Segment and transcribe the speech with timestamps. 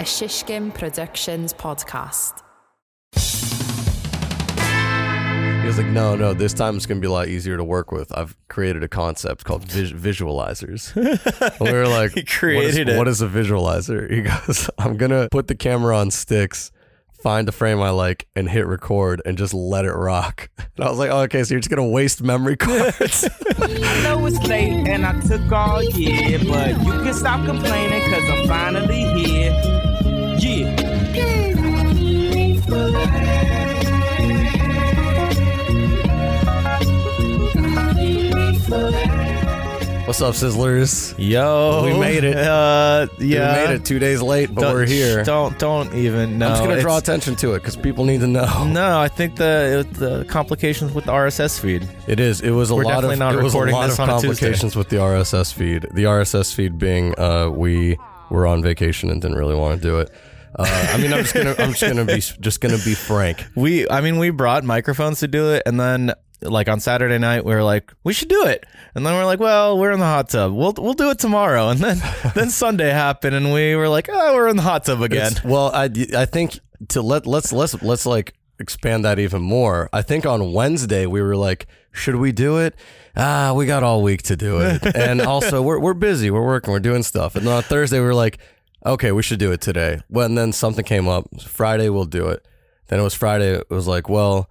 [0.00, 2.42] a Shishkin Productions podcast.
[5.60, 7.62] He was like, no, no, this time it's going to be a lot easier to
[7.62, 8.10] work with.
[8.16, 10.96] I've created a concept called vis- visualizers.
[10.96, 12.98] And we were like, He created what is, it.
[12.98, 14.10] What is a visualizer?
[14.10, 16.72] He goes, I'm going to put the camera on sticks,
[17.12, 20.48] find a frame I like, and hit record and just let it rock.
[20.56, 23.28] And I was like, oh, okay, so you're just going to waste memory cards.
[23.58, 28.30] I know it's late and I took all year, but you can stop complaining cause
[28.30, 29.69] I'm finally here.
[40.06, 41.14] What's up, Sizzlers?
[41.18, 42.36] Yo, We made it.
[42.36, 45.22] Uh, yeah, We made it two days late, but Don't- we're here.
[45.22, 46.36] Don't don't even.
[46.38, 48.64] No, I'm just going to draw attention to it because people need to know.
[48.66, 51.86] No, I think the the complications with the RSS feed.
[52.08, 52.40] It is.
[52.40, 54.08] It was a We're lot definitely of not it was a recording lot of on
[54.08, 54.26] a Tuesday.
[54.28, 55.86] complications with the RSS feed.
[55.92, 57.96] The RSS feed being uh, we
[58.30, 60.10] were on vacation and didn't really want to do it.
[60.58, 63.44] Uh, I mean, I'm just gonna I'm just gonna be just gonna be frank.
[63.54, 66.12] We, I mean, we brought microphones to do it, and then
[66.42, 69.40] like on Saturday night, we were like, we should do it, and then we're like,
[69.40, 70.52] well, we're in the hot tub.
[70.52, 72.00] We'll we'll do it tomorrow, and then
[72.34, 75.32] then Sunday happened, and we were like, oh, we're in the hot tub again.
[75.32, 75.84] It's- well, I
[76.16, 79.88] I think to let let's let's let's like expand that even more.
[79.92, 82.74] I think on Wednesday we were like, should we do it?
[83.16, 86.72] Ah, we got all week to do it, and also we're we're busy, we're working,
[86.72, 87.36] we're doing stuff.
[87.36, 88.38] And then on Thursday we were like,
[88.84, 90.00] okay, we should do it today.
[90.08, 91.28] Well, and then something came up.
[91.42, 92.46] Friday we'll do it.
[92.88, 93.54] Then it was Friday.
[93.54, 94.50] It was like, well,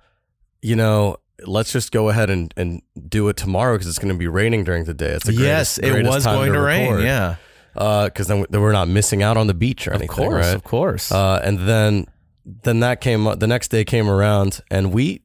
[0.61, 1.17] you know.
[1.47, 4.65] Let's just go ahead and, and do it tomorrow because it's going to be raining
[4.65, 5.11] during the day.
[5.11, 6.99] It's the yes, greatest- it greatest was time going to, rain.
[6.99, 7.35] Yeah,
[7.73, 10.53] because then, we- then we're not missing out on the beach or of course, right?
[10.53, 11.13] of course.
[11.13, 12.07] Uh, and then
[12.43, 13.39] then that came up.
[13.39, 15.21] The next day came around, and we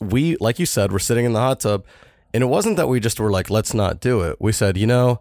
[0.00, 1.84] we like you said, we're sitting in the hot tub,
[2.32, 4.38] and it wasn't that we just were like, let's not do it.
[4.40, 5.20] We said, you know.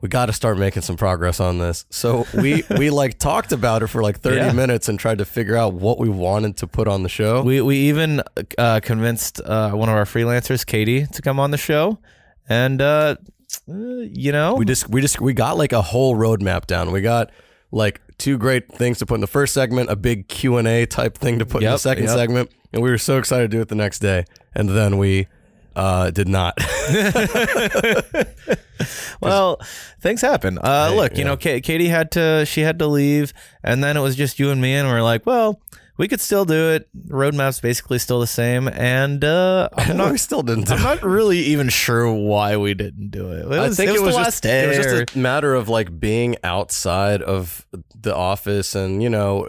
[0.00, 1.84] We got to start making some progress on this.
[1.90, 4.52] So we we like talked about it for like 30 Yeah.
[4.52, 7.42] minutes and tried to figure out what we wanted to put on the show.
[7.42, 8.22] We we even
[8.56, 11.98] uh, convinced uh, one of our freelancers, Katie, to come on the show,
[12.48, 13.16] and uh,
[13.68, 16.92] uh, you know, we just we just we got like a whole roadmap down.
[16.92, 17.30] We got
[17.70, 20.86] like two great things to put in the first segment, a big Q and A
[20.86, 22.14] type thing to put in the second yep.
[22.14, 24.24] segment, and we were so excited to do it the next day,
[24.54, 25.26] and then we
[25.76, 26.58] uh, did not.
[29.20, 29.60] well,
[30.00, 30.58] things happen.
[30.58, 33.32] Uh, Hey, look, you know, Ka- Katie had to she had to leave,
[33.62, 35.60] and then it was just you and me, and we are like, well,
[35.98, 36.88] we could still do it.
[37.08, 40.12] Roadmap's basically still the same, and uh, I'm not.
[40.12, 40.66] we still didn't.
[40.68, 43.40] Do I'm not really even sure why we didn't do it.
[43.40, 45.68] It was, I think it was, the last just it was just a matter of
[45.68, 47.66] like being outside of
[48.00, 49.46] the office, and you know,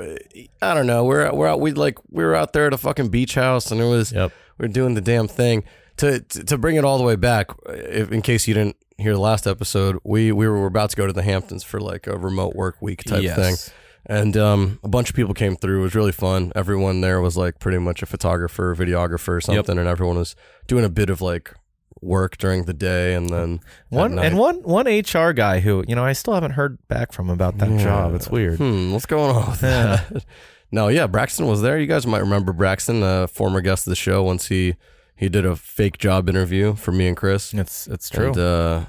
[0.61, 1.05] I don't know.
[1.05, 1.61] We're we're out.
[1.61, 4.31] We like we were out there at a fucking beach house, and it was Yep.
[4.57, 5.63] we are doing the damn thing.
[6.01, 9.19] To to bring it all the way back, if, in case you didn't hear the
[9.19, 12.55] last episode, we we were about to go to the Hamptons for like a remote
[12.55, 13.35] work week type Yes.
[13.37, 13.73] thing.
[14.07, 15.79] And um, a bunch of people came through.
[15.81, 16.51] It was really fun.
[16.55, 20.35] Everyone there was like pretty much a photographer, videographer, or something, and everyone was
[20.65, 21.53] doing a bit of like
[22.01, 23.59] work during the day, and then
[23.89, 27.29] one and one one HR guy who you know I still haven't heard back from
[27.29, 28.15] about that job.
[28.15, 28.57] It's weird.
[28.57, 30.25] Hmm, what's going on with that?
[30.71, 31.77] no, yeah, Braxton was there.
[31.79, 34.23] You guys might remember Braxton, a former guest of the show.
[34.23, 34.77] Once he
[35.21, 37.53] he did a fake job interview for me and Chris.
[37.53, 38.29] It's it's true.
[38.29, 38.85] And, uh,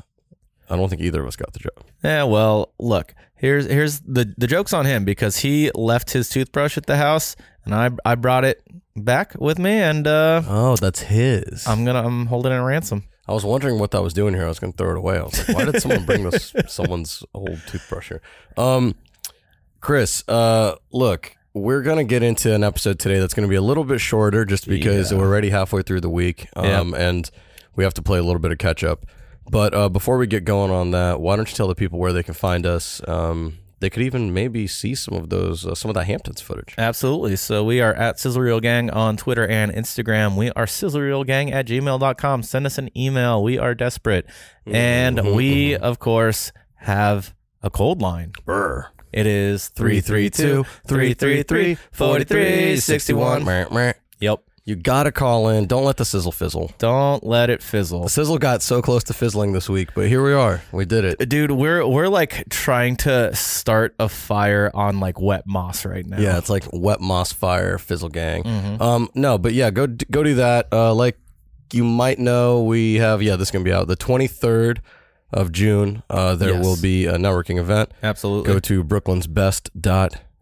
[0.70, 1.84] I don't think either of us got the job.
[2.02, 6.78] Yeah, well, look, here's here's the the joke's on him because he left his toothbrush
[6.78, 8.62] at the house and I I brought it
[8.96, 11.66] back with me and uh Oh, that's his.
[11.66, 13.04] I'm gonna I'm holding it in ransom.
[13.28, 14.46] I was wondering what that was doing here.
[14.46, 15.16] I was going to throw it away.
[15.16, 18.20] I was like, why did someone bring this someone's old toothbrush here?
[18.56, 18.96] Um,
[19.80, 23.56] Chris, uh, look, we're going to get into an episode today that's going to be
[23.56, 25.18] a little bit shorter just because Yeah.
[25.18, 26.48] we're already halfway through the week.
[26.56, 27.30] Um, and
[27.76, 29.04] we have to play a little bit of catch up.
[29.50, 32.12] But uh, before we get going on that, why don't you tell the people where
[32.12, 33.06] they can find us?
[33.08, 36.74] Um, they could even maybe see some of those, uh, some of that Hamptons footage.
[36.78, 37.34] Absolutely.
[37.34, 40.36] So we are at Sizzle Reel Gang on Twitter and Instagram.
[40.36, 42.44] We are sizzlereelgang at gmail.com.
[42.44, 43.42] Send us an email.
[43.42, 44.24] We are desperate.
[44.64, 48.32] And we, of course, have a cold line.
[48.44, 48.86] Brr.
[49.12, 53.44] It is 332 333 4361.
[53.44, 53.92] Meh, meh.
[54.20, 54.42] Yep.
[54.64, 55.66] You got to call in.
[55.66, 56.70] Don't let the sizzle fizzle.
[56.78, 58.04] Don't let it fizzle.
[58.04, 60.62] The sizzle got so close to fizzling this week, but here we are.
[60.70, 61.28] We did it.
[61.28, 66.20] Dude, we're we're like trying to start a fire on like wet moss right now.
[66.20, 68.44] Yeah, it's like wet moss fire fizzle gang.
[68.44, 68.80] Mm-hmm.
[68.80, 70.68] Um, no, but yeah, go go do that.
[70.70, 71.18] Uh, like
[71.72, 74.80] you might know, we have yeah, this is gonna be out the twenty third
[75.32, 76.02] of June.
[76.10, 76.64] Uh, there Yes.
[76.64, 77.92] will be a networking event.
[78.02, 78.52] Absolutely.
[78.52, 78.84] Go to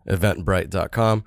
[0.06, 1.24] brooklynsbest.eventbrite.com.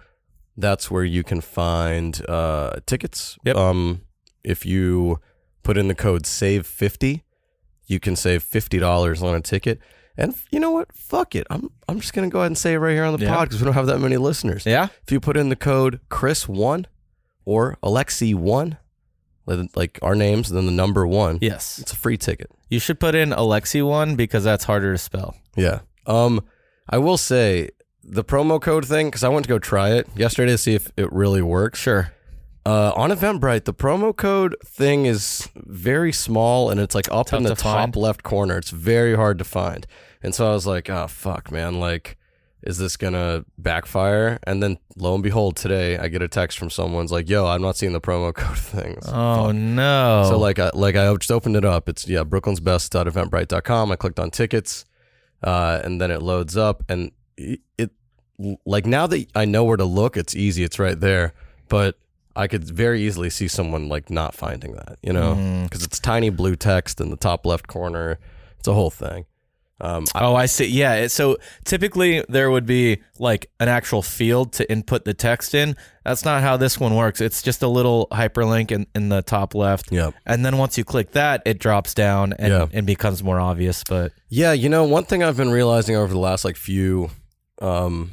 [0.55, 3.37] That's where you can find uh, tickets.
[3.43, 3.55] Yep.
[3.55, 4.01] Um,
[4.43, 5.19] if you
[5.63, 7.21] put in the code save50,
[7.87, 9.79] you can save $50 on a ticket.
[10.15, 10.93] And you know what?
[10.93, 11.47] Fuck it.
[11.49, 13.33] I'm I'm just gonna go ahead and say it right here on the Yeah.
[13.35, 14.63] pod because we don't have that many listeners.
[14.63, 14.89] Yeah.
[15.03, 16.85] If you put in the code Chris one
[17.45, 18.77] or Alexei one,
[19.45, 21.79] like our names, then the number one, Yes.
[21.79, 22.49] it's a free ticket.
[22.69, 25.35] You should put in Alexei one because that's harder to spell.
[25.55, 25.79] Yeah.
[26.05, 26.41] Um,
[26.89, 27.69] I will say
[28.03, 30.91] the promo code thing because I went to go try it yesterday to see if
[30.97, 31.79] it really works.
[31.79, 32.11] Sure.
[32.65, 37.37] Uh, on Eventbrite, the promo code thing is very small and it's like up Tough
[37.37, 37.95] in the to top find.
[37.97, 38.57] left corner.
[38.57, 39.85] It's very hard to find.
[40.21, 41.79] And so I was like, oh, fuck, man.
[41.81, 42.17] Like,
[42.63, 44.39] is this going to backfire?
[44.43, 47.61] And then lo and behold, today I get a text from someone's like, yo, I'm
[47.61, 48.97] not seeing the promo code thing.
[49.01, 50.25] So, Oh no.
[50.29, 51.87] so like, I, like I just opened it up.
[51.89, 53.91] It's, yeah, brooklynsbest.eventbrite.com.
[53.91, 54.85] I clicked on tickets
[55.43, 56.83] uh, and then it loads up.
[56.89, 57.91] And it,
[58.65, 60.63] like, now that I know where to look, it's easy.
[60.63, 61.33] It's right there.
[61.69, 61.97] But
[62.35, 65.63] I could very easily see someone like not finding that, you know, Mm.
[65.63, 68.17] because it's tiny blue text in the top left corner.
[68.59, 69.25] It's a whole thing.
[69.81, 70.65] Um, Oh, I see.
[70.67, 71.07] Yeah.
[71.07, 75.75] So typically there would be like an actual field to input the text in.
[76.05, 77.19] That's not how this one works.
[77.19, 79.91] It's just a little hyperlink in, in the top left.
[79.91, 82.67] yeah, And then once you click that, it drops down and, Yeah.
[82.71, 83.83] and becomes more obvious.
[83.89, 84.53] But yeah.
[84.53, 87.09] You know, one thing I've been realizing over the last like few,
[87.61, 88.11] um,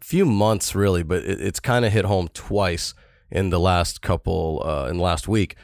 [0.00, 2.94] few months really, but it, it's kind of hit home twice
[3.30, 5.56] in the last couple, uh, in the last week,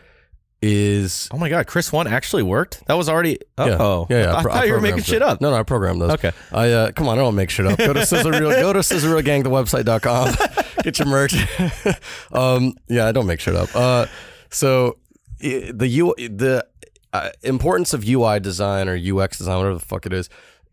[0.75, 2.85] is oh my God, Chris one actually worked.
[2.87, 3.39] That was already.
[3.59, 4.35] yeah, Oh, yeah, yeah.
[4.37, 5.41] I, pro- thought you were making programmed shit up.
[5.41, 6.11] No, no, I programmed those.
[6.13, 6.33] Okay.
[6.53, 7.79] I uh, come on, I don't make shit up.
[7.79, 10.35] Go to Sizzle Reel, go to Sizzle Gang, the website.com.
[10.83, 11.35] Get your merch.
[12.33, 13.69] um, yeah, I don't make shit up.
[13.75, 14.07] Uh,
[14.51, 14.99] so
[15.39, 16.67] the U the
[17.13, 20.29] uh, importance of UI design or UX design, whatever the fuck it is,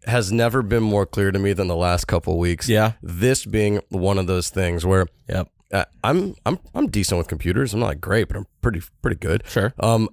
[0.06, 2.68] has never been more clear to me than the last couple weeks.
[2.68, 2.94] Yeah.
[3.02, 5.50] This being one of those things where Yep.
[5.72, 7.74] Uh, I'm I'm I'm decent with computers.
[7.74, 9.44] I'm not great, but I'm pretty pretty good.
[9.48, 9.74] Sure.
[9.80, 10.10] Um,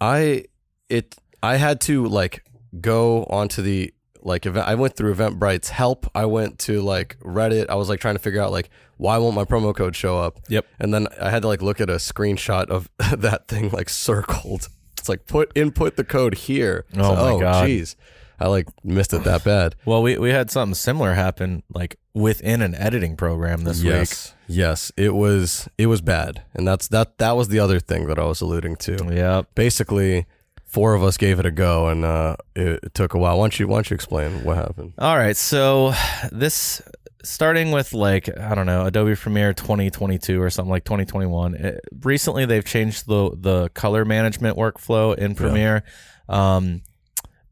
[0.00, 0.44] I
[0.88, 2.44] it I had to like
[2.80, 4.66] go onto the like event.
[4.68, 6.08] I went through Eventbrite's help.
[6.14, 7.66] I went to like Reddit.
[7.68, 10.38] I was like trying to figure out like why won't my promo code show up?
[10.48, 10.66] Yep.
[10.78, 12.88] And then I had to like look at a screenshot of
[13.20, 14.68] that thing like circled.
[14.96, 16.84] It's like put input the code here.
[16.90, 17.68] It's Oh like, my God.
[17.68, 17.96] Jeez,
[18.38, 19.74] I like missed it that bad.
[19.84, 24.92] Well, we, we had something similar happen like within an editing program this yes, yes,
[24.96, 28.24] it was it was bad, and that's that that was the other thing that I
[28.24, 29.10] was alluding to.
[29.12, 29.42] Yeah.
[29.54, 30.26] Basically
[30.72, 33.38] four of us gave it a go and uh, it, it took a while.
[33.38, 34.94] Why don't you why don't you explain what happened?
[34.98, 35.92] All right, so
[36.32, 36.80] this
[37.24, 41.54] starting with like I don't know Adobe Premiere 2022 or something like 2021.
[41.54, 45.84] It, recently, they've changed the the color management workflow in Premiere,
[46.28, 46.82] um,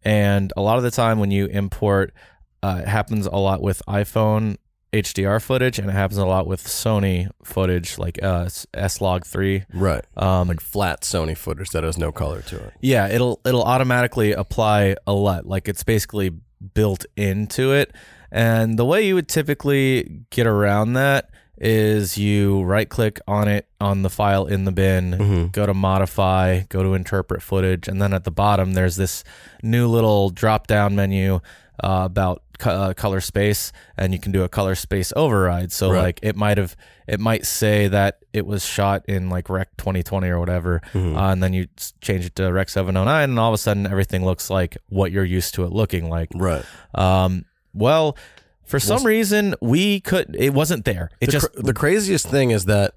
[0.03, 2.15] and a lot of the time when you import,
[2.63, 4.57] uh, it happens a lot with iPhone
[4.93, 9.65] HDR footage, and it happens a lot with Sony footage like uh, S Log three.
[9.73, 10.05] Right.
[10.17, 12.73] Um, Like flat Sony footage that has no color to it.
[12.81, 16.33] yeah, it'll it'll automatically apply a LUT, like it's basically
[16.75, 17.93] built into it.
[18.33, 21.31] And the way you would typically get around that
[21.63, 25.53] is you right click on it on the file in the bin, Mhm.
[25.53, 29.25] go to modify, go to interpret footage, and then at the bottom there's this
[29.63, 31.41] new little drop down menu
[31.83, 35.73] uh, about uh, color space, and you can do a color space override.
[35.73, 36.03] So Right.
[36.03, 36.77] like it might have
[37.07, 41.17] it might say that it was shot in like Rec 2020 or whatever, Mhm.
[41.17, 41.67] uh, and then you
[42.01, 45.25] change it to Rec 709, and all of a sudden everything looks like what you're
[45.25, 46.29] used to it looking like.
[46.35, 46.65] Right.
[46.95, 48.17] Um, well,
[48.65, 51.11] for some Well, reason we could it wasn't there.
[51.21, 52.95] It the, just cra- the craziest thing is that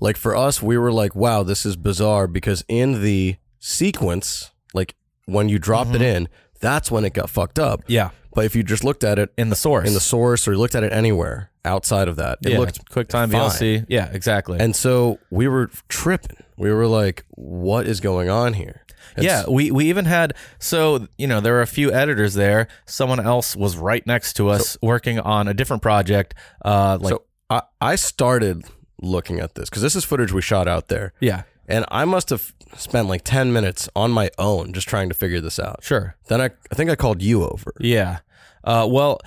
[0.00, 4.94] like for us we were like wow this is bizarre because in the sequence like
[5.26, 5.96] when you drop Mm-hmm.
[5.96, 6.28] it in
[6.64, 7.82] that's when it got fucked up.
[7.86, 10.52] yeah But if you just looked at it in the source in the source or
[10.52, 13.50] you looked at it anywhere outside of that, it yeah, looked QuickTime fine.
[13.50, 13.86] VLC.
[13.88, 14.58] Yeah, exactly.
[14.60, 16.36] And so we were tripping.
[16.58, 18.82] We were like, what is going on here?
[19.16, 22.66] It's- yeah, we, we even had so you know there were a few editors there.
[22.86, 26.34] Someone else was right next to us working on a different project.
[26.64, 28.64] Uh, like so I, I started
[29.00, 31.12] looking at this because this is footage we shot out there.
[31.20, 35.14] yeah, And I must have spent like 10 minutes on my own just trying to
[35.14, 35.82] figure this out.
[35.82, 37.72] sure, Then I, I think I called you over.
[37.80, 38.18] yeah.
[38.62, 39.20] Uh, well,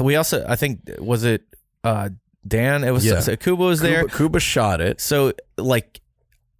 [0.00, 1.42] we also I think was it
[1.84, 2.08] uh,
[2.46, 2.84] Dan?
[2.84, 3.20] It was Yeah.
[3.20, 4.02] so Kuba was there.
[4.04, 5.00] Kuba, Kuba shot it.
[5.00, 6.00] So like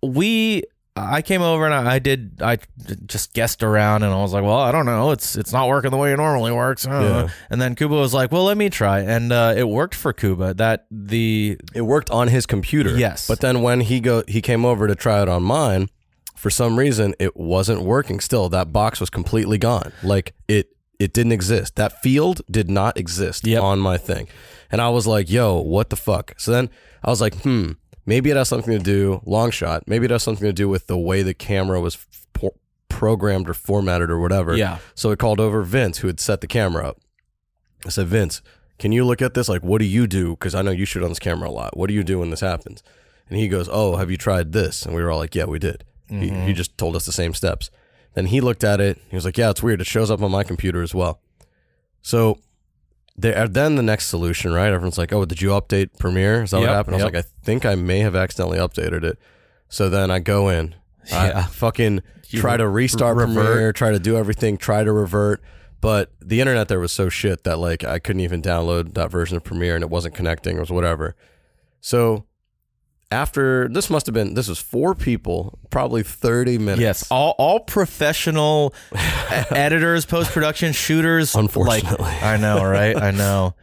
[0.03, 0.65] we
[0.99, 2.59] I came over and I, I did I
[3.07, 5.91] just guessed around and I was like, well, I don't know, it's it's not working
[5.91, 6.87] the way it normally works.
[6.87, 7.29] I Yeah.
[7.51, 10.55] And then Kuba was like, well, let me try, and uh, it worked for Kuba.
[10.55, 12.97] That the It worked on his computer.
[12.97, 13.27] Yes.
[13.29, 15.89] But then when he go he came over to try it on mine,
[16.37, 18.49] for some reason it wasn't working still.
[18.49, 19.93] That box was completely gone.
[20.03, 21.77] Like it it didn't exist.
[21.77, 23.63] That field did not exist Yep.
[23.63, 24.29] on my thing.
[24.71, 26.35] And I was like, yo, what the fuck?
[26.39, 26.69] So then
[27.05, 27.73] I was like, hmm,
[28.09, 30.87] maybe it has something to do, long shot, maybe it has something to do with
[30.87, 31.99] the way the camera was
[32.89, 34.57] programmed or formatted or whatever.
[34.57, 34.79] Yeah.
[34.95, 36.99] So it called over Vince, who had set the camera up.
[37.87, 38.41] I said, Vince,
[38.79, 39.49] can you look at this?
[39.49, 40.31] Like, what do you do?
[40.31, 41.77] Because I know you shoot on this camera a lot.
[41.77, 42.83] What do you do when this happens?
[43.29, 44.87] And he goes, Oh, have you tried this?
[44.87, 45.85] And we were all like, Yeah, we did.
[46.09, 46.47] He, mm-hmm.
[46.47, 47.71] he just told us the same steps.
[48.15, 48.99] Then he looked at it.
[49.11, 49.83] He was like, Yeah, it's weird.
[49.83, 51.21] It shows up on my computer as well.
[52.01, 52.39] So
[53.19, 54.69] there, then the next solution, right?
[54.73, 56.43] Everyone's like, "Oh, did you update Premiere?
[56.45, 59.03] Is that Yep, what happened?" I was like, "I think I may have accidentally updated
[59.05, 59.19] it."
[59.69, 60.75] So then I go in,
[61.13, 61.47] I Yeah.
[61.47, 63.35] fucking try to restart revert.
[63.47, 65.43] Premiere, try to do everything, try to revert,
[65.81, 69.37] but the internet there was so shit that like I couldn't even download that version
[69.37, 70.59] of Premiere, and it wasn't connecting.
[70.59, 71.15] or whatever.
[71.81, 72.25] So
[73.11, 76.81] after this must have been this was four people, probably thirty minutes.
[76.81, 78.75] Yes, all all professional
[79.51, 81.35] editors, post production shooters.
[81.35, 81.97] Unfortunately.
[82.05, 82.97] like, I know, right?
[82.97, 83.55] I know,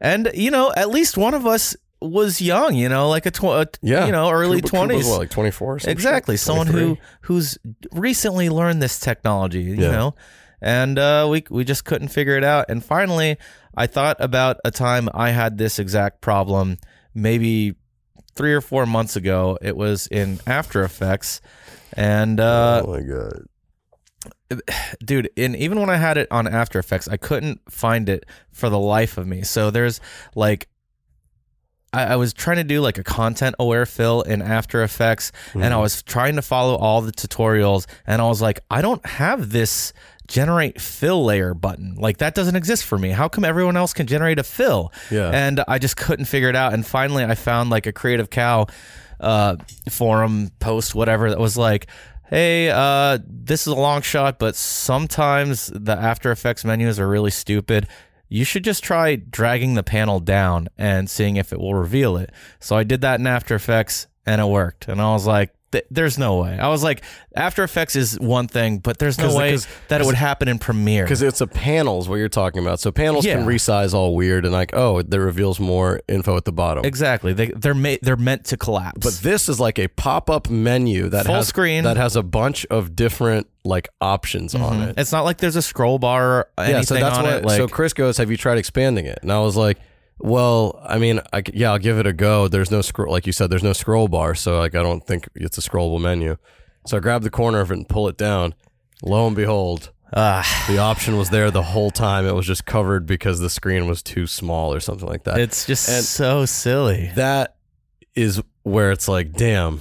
[0.00, 2.74] and you know, at least one of us was young.
[2.74, 5.06] You know, like a, tw- a yeah, you know, early Kuba- Kuba's twenties.
[5.08, 5.78] what, like twenty four.
[5.84, 7.58] exactly, someone who who's
[7.92, 9.62] recently learned this technology.
[9.62, 9.90] You Yeah.
[9.90, 10.14] know,
[10.60, 12.66] and uh, we we just couldn't figure it out.
[12.68, 13.38] And finally,
[13.76, 16.78] I thought about a time I had this exact problem.
[17.16, 17.74] Maybe
[18.34, 19.58] three or four months ago.
[19.62, 21.40] It was in After Effects,
[21.92, 23.46] and uh, oh my god.
[25.04, 28.68] dude and even when i had it on after effects i couldn't find it for
[28.68, 30.00] the life of me so there's
[30.34, 30.68] like
[31.92, 35.74] I, I was trying to do like a content aware fill in after effects and
[35.74, 39.50] i was trying to follow all the tutorials and i was like i don't have
[39.50, 39.92] this
[40.26, 41.94] generate fill layer button.
[41.96, 43.10] Like that doesn't exist for me.
[43.10, 44.92] How come everyone else can generate a fill?
[45.10, 45.30] Yeah.
[45.30, 46.72] and i just couldn't figure it out.
[46.72, 48.66] And finally i found like a creative cow
[49.20, 49.56] uh,
[49.88, 51.86] forum post whatever that was like
[52.28, 57.30] hey uh, this is a long shot but sometimes the after effects menus are really
[57.30, 57.86] stupid.
[58.28, 62.30] You should just try dragging the panel down and seeing if it will reveal it.
[62.60, 64.88] So i did that in after effects and it worked.
[64.88, 67.02] And i was like th- there's no way i was like
[67.36, 70.48] after effects is one thing but there's no 'Cause- way 'cause- that it would happen
[70.48, 72.80] in premiere Because it's a panels what you're talking about.
[72.80, 76.52] So panels can resize all weird and like, oh, that reveals more info at the
[76.52, 76.84] bottom.
[76.84, 81.08] exactly they, they're ma- they're meant to collapse But this is like a pop-up menu
[81.10, 81.84] that Full has screen.
[81.84, 84.82] that has a bunch of different like options on mm-hmm.
[84.90, 84.98] it.
[84.98, 87.34] It's not like there's a scroll bar or anything Yeah, so that's on what.
[87.34, 87.44] it.
[87.44, 89.78] Like, so Chris goes, "Have you tried expanding it?" And I was like,
[90.18, 92.48] "Well, I mean, I, yeah, I'll give it a go.
[92.48, 95.28] There's no scroll, like you said, there's no scroll bar, so like I don't think
[95.34, 96.36] it's a scrollable menu."
[96.86, 98.54] So I grab the corner of it and pull it down.
[99.02, 102.26] Lo and behold, ah, the option was there the whole time.
[102.26, 105.38] It was just covered because the screen was too small or something like that.
[105.40, 107.10] it's just And- so silly.
[107.16, 107.56] that
[108.14, 109.80] is where it's like, damn,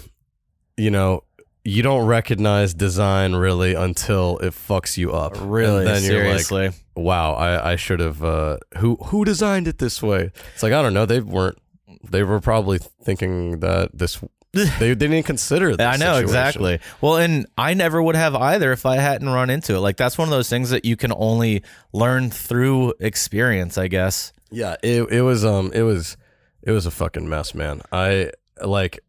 [0.77, 1.23] you know,
[1.65, 5.35] you don't recognize design really until it fucks you up.
[5.39, 6.63] Really, and then seriously.
[6.63, 8.23] you're like, wow, I, I should have.
[8.23, 10.31] Uh, who who designed it this way?
[10.53, 11.05] It's like I don't know.
[11.05, 11.57] They weren't.
[12.03, 14.19] They were probably thinking that this.
[14.77, 15.75] They didn't consider.
[15.75, 16.23] This I know situation.
[16.23, 16.79] exactly.
[17.01, 19.79] Well, and I never would have either if I hadn't run into it.
[19.79, 24.31] Like that's one of those things that you can only learn through experience, I guess.
[24.51, 26.17] Yeah, it it was um it was
[26.61, 27.81] it was a fucking mess, man.
[27.91, 28.29] I
[28.63, 28.99] like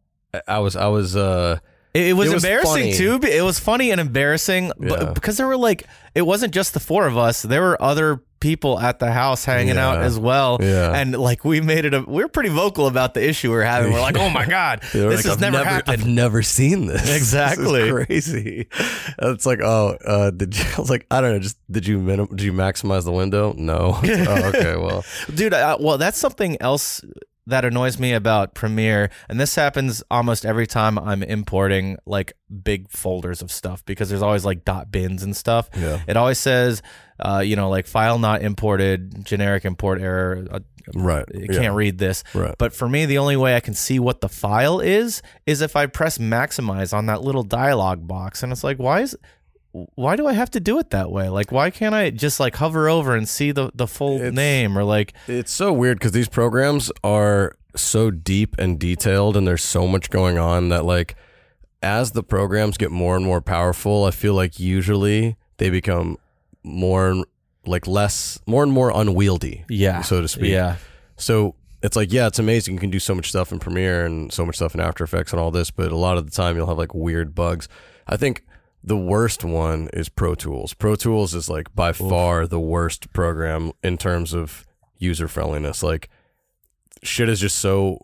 [0.49, 1.59] I was I was uh
[1.95, 2.93] It, it was, It was embarrassing funny.
[2.95, 3.21] too.
[3.23, 4.89] It was funny and embarrassing Yeah.
[4.89, 7.43] but because there were like it wasn't just the four of us.
[7.43, 10.59] There were other people at the house hanging out as well.
[10.61, 10.93] Yeah.
[10.95, 13.63] And like we made it a we are pretty vocal about the issue we are
[13.63, 13.93] having.
[13.93, 16.03] We're like, oh my God, this like, has I've never, never happened.
[16.03, 17.09] I've never seen this.
[17.17, 17.83] Exactly.
[17.91, 18.69] This crazy.
[19.19, 20.65] It's like, oh, uh, did you?
[20.77, 21.39] I was like, I don't know.
[21.39, 23.55] Just did you minim, did you maximize the window?
[23.57, 23.99] No.
[24.03, 24.77] oh, okay.
[24.77, 27.03] Well, dude uh, well that's something else
[27.47, 32.33] that annoys me about premiere and this happens almost every time i'm importing like
[32.63, 36.01] big folders of stuff because there's always like dot bins and stuff Yeah.
[36.07, 36.81] it always says
[37.21, 40.61] uh, you know like file not imported generic import error uh,
[40.95, 41.25] right.
[41.29, 42.55] it can't read this Right.
[42.59, 45.77] but for me the only way i can see what the file is is if
[45.77, 49.17] i press maximize on that little dialog box and it's like why is
[49.97, 51.29] why do I have to do it that way?
[51.29, 54.79] Like, why can't I just like hover over and see the, the full It's- name
[54.79, 59.65] or like, It's so weird because these programs are so deep and detailed, and there's
[59.65, 61.17] so much going on that like
[61.83, 66.19] as the programs get more and more powerful, I feel like usually they become
[66.63, 67.25] more
[67.67, 69.65] like less, more and more unwieldy.
[69.69, 70.03] Yeah.
[70.03, 70.51] so to speak.
[70.51, 70.77] Yeah.
[71.17, 72.75] So it's like, yeah, it's amazing.
[72.75, 75.33] You can do so much stuff in Premiere and so much stuff in After Effects
[75.33, 77.69] and all this, but a lot of the time you'll have like weird bugs.
[78.07, 78.45] I think
[78.87, 80.75] the worst one is Pro Tools.
[80.75, 84.67] Pro Tools is like by far the worst program in terms of
[84.99, 85.83] user friendliness.
[85.83, 86.11] Like
[87.03, 87.99] shit is just so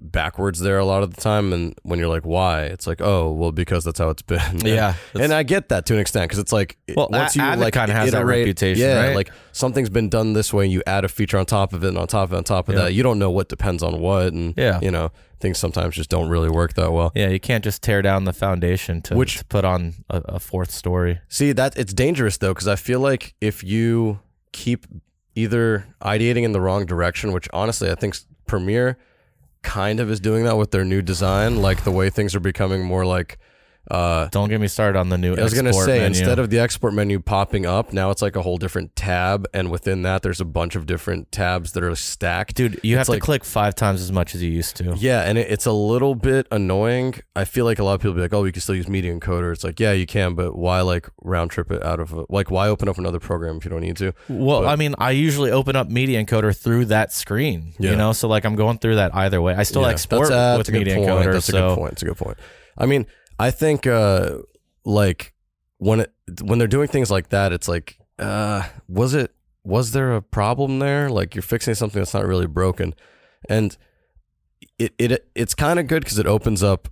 [0.00, 1.52] backwards there a lot of the time.
[1.52, 2.64] And when you're like, why?
[2.64, 4.58] It's like, oh, well, because that's how it's been.
[4.66, 7.74] Yeah, and I get that to an extent because it's like Well, once you like
[7.74, 9.14] kinda has that reputation, yeah, right?
[9.14, 11.88] like something's been done this way, and you add a feature on top of it,
[11.88, 12.82] and on top of it, on top of Yeah.
[12.82, 14.80] that, you don't know what depends on what, and Yeah.
[14.82, 17.12] you know, things sometimes just don't really work that well.
[17.14, 20.40] yeah, you can't just tear down the foundation to, Which- to put on a, a
[20.40, 21.20] fourth story.
[21.28, 24.20] See that it's dangerous though because I feel like if you
[24.52, 24.86] keep
[25.34, 28.16] either ideating in the wrong direction, which honestly I think
[28.46, 28.96] Premiere
[29.62, 32.84] kind of is doing that with their new design, like the way things are becoming
[32.84, 33.38] more like.
[33.90, 35.34] Uh, Don't get me started on the new.
[35.36, 36.06] I was gonna say menu.
[36.06, 39.70] instead of the export menu popping up, now it's like a whole different tab, and
[39.70, 42.54] within that there's a bunch of different tabs that are stacked.
[42.56, 44.94] dude, you have It's to click five times as much as you used to.
[44.96, 47.14] Yeah, and it, it's a little bit annoying.
[47.36, 49.14] I feel like a lot of people be like, "Oh, you can still use Media
[49.14, 52.24] Encoder." It's like, yeah, you can, but why like round trip it out of a,
[52.28, 54.12] like why open up another program if you don't need to?
[54.28, 57.74] Well, But- I mean, I usually open up Media Encoder through that screen.
[57.78, 57.92] Yeah.
[57.92, 59.54] You know, so like I'm going through that either way.
[59.54, 61.08] I still Yeah, export that's, with that's a good Media point.
[61.08, 61.32] Encoder.
[61.34, 61.90] That's a so good point.
[61.92, 62.36] That's a good point.
[62.78, 63.06] I mean,
[63.38, 64.38] I think uh
[64.84, 65.34] like
[65.78, 66.12] when it
[66.42, 70.78] when they're doing things like that, it's like, uh, was it was there a problem
[70.78, 71.10] there?
[71.10, 72.94] Like you're fixing something that's not really broken,
[73.48, 73.76] and
[74.78, 76.88] it it it's kind of good because it opens up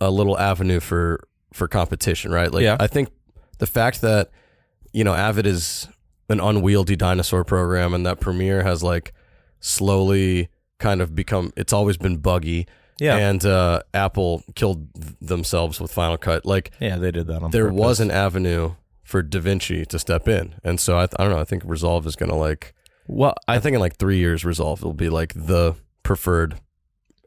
[0.00, 2.52] a little avenue for for competition, right?
[2.52, 2.76] Like Yeah.
[2.80, 3.10] I think
[3.58, 4.30] the fact that
[4.92, 5.88] you know Avid is
[6.28, 9.12] an unwieldy dinosaur program and that Premiere has like
[9.60, 12.66] slowly kind of become it's always been buggy
[12.98, 14.88] yeah, and uh, Apple killed
[15.20, 16.44] themselves with Final Cut.
[16.46, 17.78] Like yeah, they did that on there purpose.
[17.78, 21.38] was an avenue for DaVinci to step in, and so I, th- I don't know.
[21.40, 22.74] I think Resolve is gonna like.
[23.06, 26.60] Well, I I think in like three years, Resolve will be like the preferred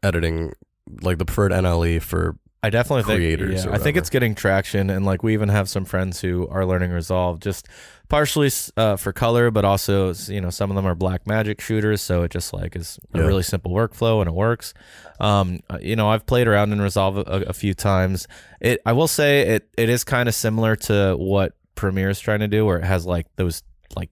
[0.04, 0.54] editing,
[1.02, 2.38] like the preferred NLE for.
[2.62, 5.70] I definitely think creators yeah, I think it's getting traction, and like we even have
[5.70, 7.70] some friends who are learning Resolve, just
[8.10, 12.24] partially uh, for color, but also you know some of them are Blackmagic shooters, so
[12.24, 13.24] it just like is a Yeah.
[13.26, 14.74] really simple workflow and it works.
[15.20, 18.28] Um, uh, you know, I've played around in Resolve a, a few times.
[18.60, 22.40] It I will say it it is kind of similar to what Premiere is trying
[22.42, 23.64] to do, where it has like those
[23.96, 24.10] like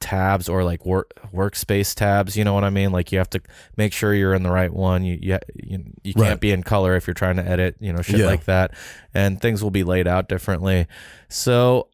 [0.00, 3.40] tabs or like work workspace tabs you know what i mean like you have to
[3.76, 6.94] make sure you're in the right one you you, you, you can't be in color
[6.96, 8.26] if you're trying to edit you know shit Yeah.
[8.26, 8.72] like that
[9.14, 10.86] and things will be laid out differently
[11.28, 11.88] so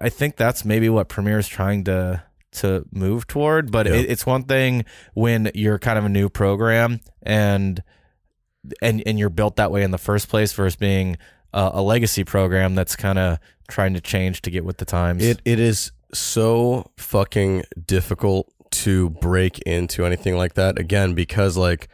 [0.00, 3.94] i think that's maybe what premiere is trying to to move toward but Yeah.
[3.94, 7.82] it, it's one thing when you're kind of a new program and
[8.82, 11.16] and and you're built that way in the first place versus being
[11.52, 15.24] a, a legacy program that's kind of trying to change to get with the times
[15.24, 21.88] It it is so fucking difficult to break into anything like that again because like.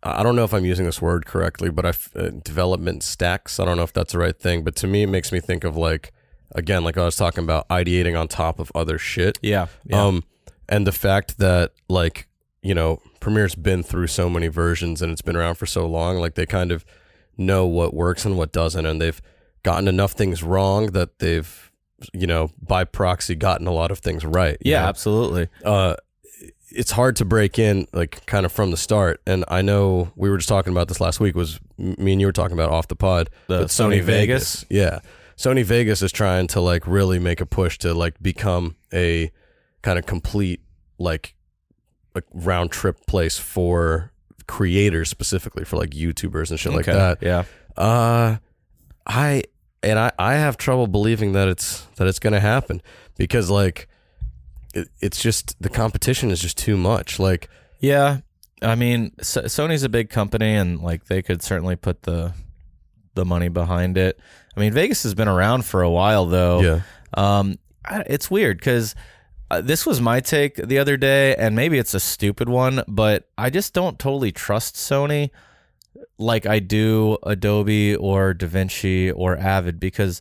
[0.00, 3.58] I don't know if I'm using this word correctly, but I uh, development stacks.
[3.58, 5.64] I don't know if that's the right thing, but to me, it makes me think
[5.64, 6.12] of like,
[6.52, 9.38] again, like I was talking about, ideating on top of other shit.
[9.42, 10.04] yeah, yeah.
[10.04, 10.24] Um,
[10.68, 12.26] and the fact that like
[12.62, 16.16] you know Premiere's been through so many versions and it's been around for so long,
[16.18, 16.84] like they kind of
[17.36, 19.20] know what works and what doesn't, and they've
[19.62, 21.70] gotten enough things wrong that they've
[22.12, 24.56] you know by proxy gotten a lot of things right.
[24.60, 24.86] yeah, know?
[24.86, 25.48] absolutely.
[25.64, 25.96] uh,
[26.70, 29.20] it's hard to break in like kind of from the start.
[29.26, 31.34] And I know we were just talking about this last week.
[31.34, 34.64] Was me and you were talking about off the pod, The but Sony Vegas?
[34.68, 35.00] yeah,
[35.38, 39.30] Sony Vegas is trying to like really make a push to like become a
[39.82, 40.60] kind of complete
[40.98, 41.34] like
[42.16, 44.12] a round trip place for
[44.48, 47.18] creators specifically for like YouTubers and shit like Okay, that.
[47.22, 47.44] Yeah.
[47.76, 48.38] Uh,
[49.06, 49.44] I
[49.82, 52.82] and I I have trouble believing that it's that it's going to happen
[53.16, 53.88] because like
[54.74, 57.20] it, it's just the competition is just too much.
[57.20, 57.48] Like
[57.78, 58.18] Yeah,
[58.60, 62.34] I mean, S- Sony's a big company, and like they could certainly put the
[63.14, 64.18] the money behind it.
[64.58, 66.60] I mean, Vegas has been around for a while, though.
[66.60, 66.80] yeah,
[67.14, 68.96] Um, I, it's weird because
[69.50, 73.28] uh, this was my take the other day, and maybe it's a stupid one, but
[73.38, 75.30] I just don't totally trust Sony
[76.18, 80.20] like I do Adobe or DaVinci or Avid because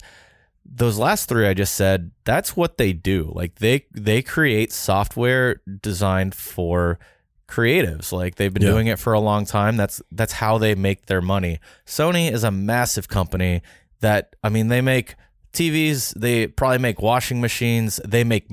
[0.64, 3.32] those last three I just said, that's what they do.
[3.34, 7.00] Like they they create software designed for
[7.48, 8.12] creatives.
[8.12, 8.70] Like they've been Yeah.
[8.72, 9.78] doing it for a long time.
[9.78, 11.60] That's that's how they make their money.
[11.86, 13.62] Sony is a massive company
[14.02, 15.16] that I mean they make
[15.54, 18.48] TVs, they probably make washing machines, they make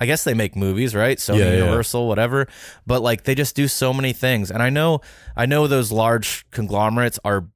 [0.00, 1.18] I guess they make movies, right?
[1.18, 1.56] So Yeah, yeah.
[1.58, 2.46] Universal, whatever.
[2.86, 4.50] But like they just do so many things.
[4.50, 5.00] And I know
[5.36, 7.48] I know those large conglomerates are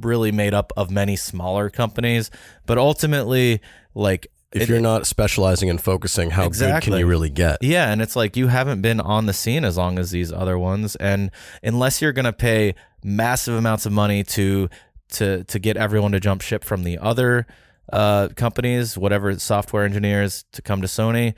[0.00, 2.30] really made up of many smaller companies,
[2.66, 3.60] but ultimately
[3.94, 7.58] like if it- you're not specializing and focusing, how good can you really get?
[7.62, 10.58] yeah, and it's like you haven't been on the scene as long as these other
[10.58, 11.30] ones, and
[11.62, 14.68] unless you're gonna pay massive amounts of money to
[15.10, 17.46] to to get everyone to jump ship from the other
[17.92, 21.34] uh, companies, whatever software engineers, to come to Sony,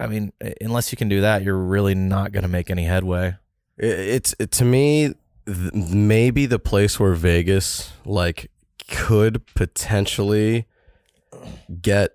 [0.00, 3.36] I mean, unless you can do that, you're really not gonna make any headway.
[3.76, 5.14] It's it, to me
[5.46, 8.50] th- maybe the place where Vegas like
[8.88, 10.66] could potentially
[11.82, 12.12] get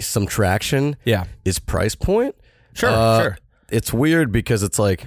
[0.00, 1.24] some traction Yeah.
[1.44, 2.34] is price point.
[2.74, 2.90] Sure.
[2.90, 3.38] Uh, sure.
[3.70, 5.06] It's weird because it's like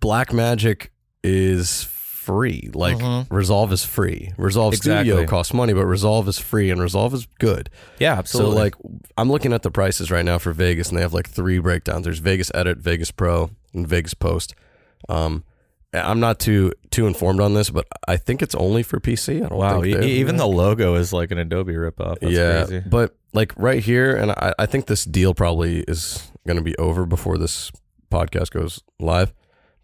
[0.00, 0.88] Blackmagic
[1.22, 1.82] is
[2.28, 2.68] free.
[2.74, 2.98] Like
[3.30, 4.32] Resolve is free.
[4.36, 5.28] Resolve Studio Mm-hmm.
[5.30, 7.70] Costs money, but Resolve is free and Resolve is good.
[7.98, 8.18] Yeah.
[8.18, 8.54] Absolutely.
[8.54, 8.74] So like
[9.16, 12.04] I'm looking at the prices right now for Vegas and they have like three breakdowns.
[12.04, 14.54] There's Vegas Edit, Vegas Pro, and Vegas Post.
[15.08, 15.42] Um
[15.94, 19.36] I'm not too too informed on this, but I think it's only for PC.
[19.44, 19.82] I don't wow.
[19.82, 22.18] e- even the logo is like an Adobe ripoff.
[22.20, 22.84] That's yeah, Crazy.
[22.86, 26.76] but like right here, and I, I think this deal probably is going to be
[26.76, 27.72] over before this
[28.12, 29.32] podcast goes live,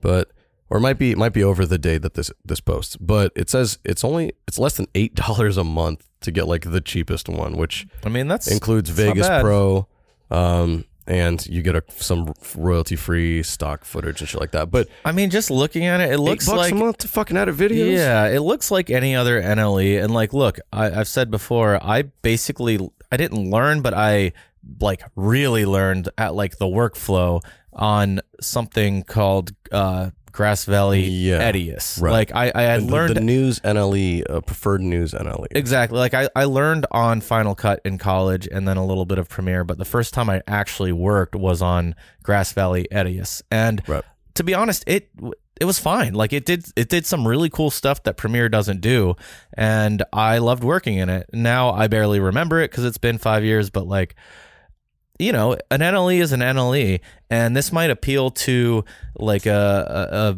[0.03, 0.31] but
[0.75, 2.97] or it might be it might be over the day that this this posts.
[2.97, 6.69] But it says it's only it's less than eight dollars a month to get like
[6.69, 9.29] the cheapest one, which I mean, that's includes not Vegas.
[9.41, 9.87] Pro,
[10.33, 14.73] um, and you get a, some royalty free stock footage and shit like that.
[14.73, 17.55] But I mean, just looking at it, it looks like a month to fucking edit
[17.55, 17.95] videos.
[17.95, 20.03] Yeah, it looks like any other NLE.
[20.03, 22.81] And like, look, I, I've said before, I basically
[23.13, 24.33] I didn't learn, but I
[24.81, 32.03] like really learned at like the workflow on something called uh, Grass Valley Yeah, Edius.
[32.03, 32.11] right.
[32.11, 35.47] Like I, I had The- learned the news NLE, uh, preferred news NLE.
[35.53, 35.97] Exactly.
[35.99, 39.29] Like I, I learned on Final Cut in college and then a little bit of
[39.29, 41.94] Premiere, but the first time I actually worked was on
[42.25, 43.42] Grass Valley Edius.
[43.51, 44.03] And Right.
[44.35, 45.09] to be honest, it
[45.61, 46.14] it was fine.
[46.14, 49.14] Like it did it did some really cool stuff that Premiere doesn't do,
[49.57, 51.31] and I loved working in it.
[51.33, 54.16] Now I barely remember it because it's been five years, but like
[55.18, 57.00] you know, an NLE is an NLE,
[57.31, 58.85] and this might appeal to
[59.16, 60.37] like a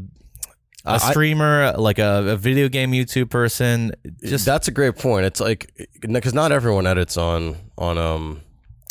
[0.87, 3.93] a streamer, like a, a video game YouTube person.
[4.23, 5.27] Just that's a great point.
[5.27, 8.43] It's like because not everyone edits on on um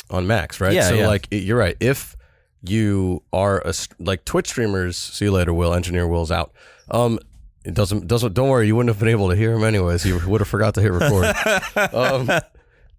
[0.09, 0.73] on Macs, right?
[0.73, 1.07] Yeah, so yeah.
[1.07, 1.77] like you're right.
[1.79, 2.15] If
[2.61, 5.53] you are a like Twitch streamers, see you later.
[5.53, 6.51] Will engineer Will's out.
[6.91, 7.19] Um,
[7.63, 8.67] it doesn't doesn't don't worry.
[8.67, 10.03] You wouldn't have been able to hear him anyways.
[10.03, 11.35] He would have forgot to hit record.
[11.93, 12.29] um,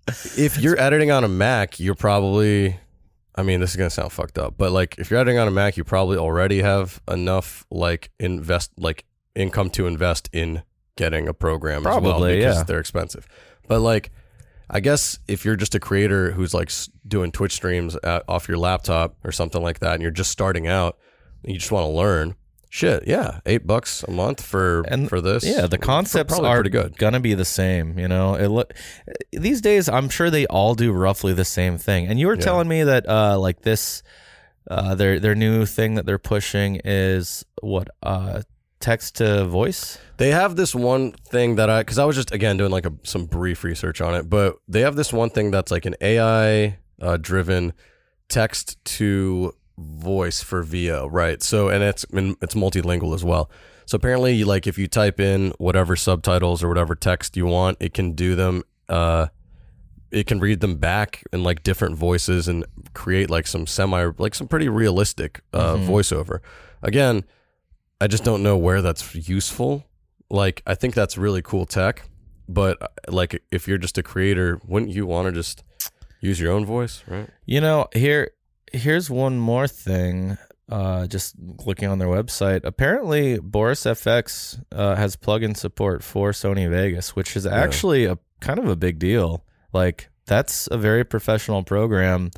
[0.09, 2.79] if you're editing on a Mac, you're probably.
[3.39, 5.51] I mean, this is gonna sound fucked up, but like if you're editing on a
[5.51, 10.63] Mac, you probably already have enough like invest like income to invest in
[10.97, 12.63] getting a program as well Probably, because yeah.
[12.63, 13.29] they're expensive.
[13.69, 14.11] But like,
[14.71, 16.73] I guess if you're just a creator who's like
[17.07, 20.67] doing Twitch streams at, off your laptop or something like that, and you're just starting
[20.67, 20.99] out,
[21.43, 22.35] and you just want to learn,
[22.77, 26.57] shit, yeah, eight bucks a month for And- for this, Yeah, the concepts probably are
[26.57, 26.99] pretty good.
[26.99, 27.99] gonna be the same.
[27.99, 28.75] You know, it look
[29.33, 29.89] these days.
[29.89, 32.07] I'm sure they all do roughly the same thing.
[32.07, 34.03] And you were telling me that uh, like this,
[34.71, 38.43] uh, their their new thing that they're pushing is what uh,
[38.81, 39.99] text to voice.
[40.19, 42.93] They have this one thing that I, because I was just again doing like a,
[43.05, 46.79] some brief research on it, but they have this one thing that's like an AI
[47.01, 47.73] uh, driven
[48.29, 51.43] text to voice for VO, right?
[51.43, 53.51] So and it's and it's multilingual as well.
[53.87, 57.79] So apparently, you like if you type in whatever subtitles or whatever text you want,
[57.81, 58.63] it can do them.
[58.89, 59.29] Uh,
[60.11, 64.35] it can read them back in like different voices and create like some semi like
[64.35, 66.41] some pretty realistic uh, voiceover.
[66.83, 67.25] Again,
[68.01, 69.85] I just don't know where that's useful.
[70.31, 72.09] Like I think that's really cool tech,
[72.49, 75.63] but uh, like if you're just a creator, wouldn't you want to just
[76.21, 77.29] use your own voice, right?
[77.45, 78.31] You know, here
[78.77, 80.39] here's one more thing.
[80.69, 86.69] Uh, just looking on their website, apparently Boris FX uh, has plugin support for Sony
[86.69, 89.45] Vegas, which is actually a kind of a big deal.
[89.73, 92.31] Like that's a very professional program.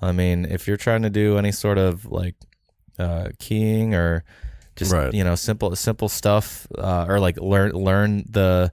[0.00, 2.36] I mean, if you're trying to do any sort of like
[2.98, 4.24] uh, keying or
[4.74, 5.12] just Right.
[5.12, 8.72] you know simple simple stuff, uh, or like learn learn the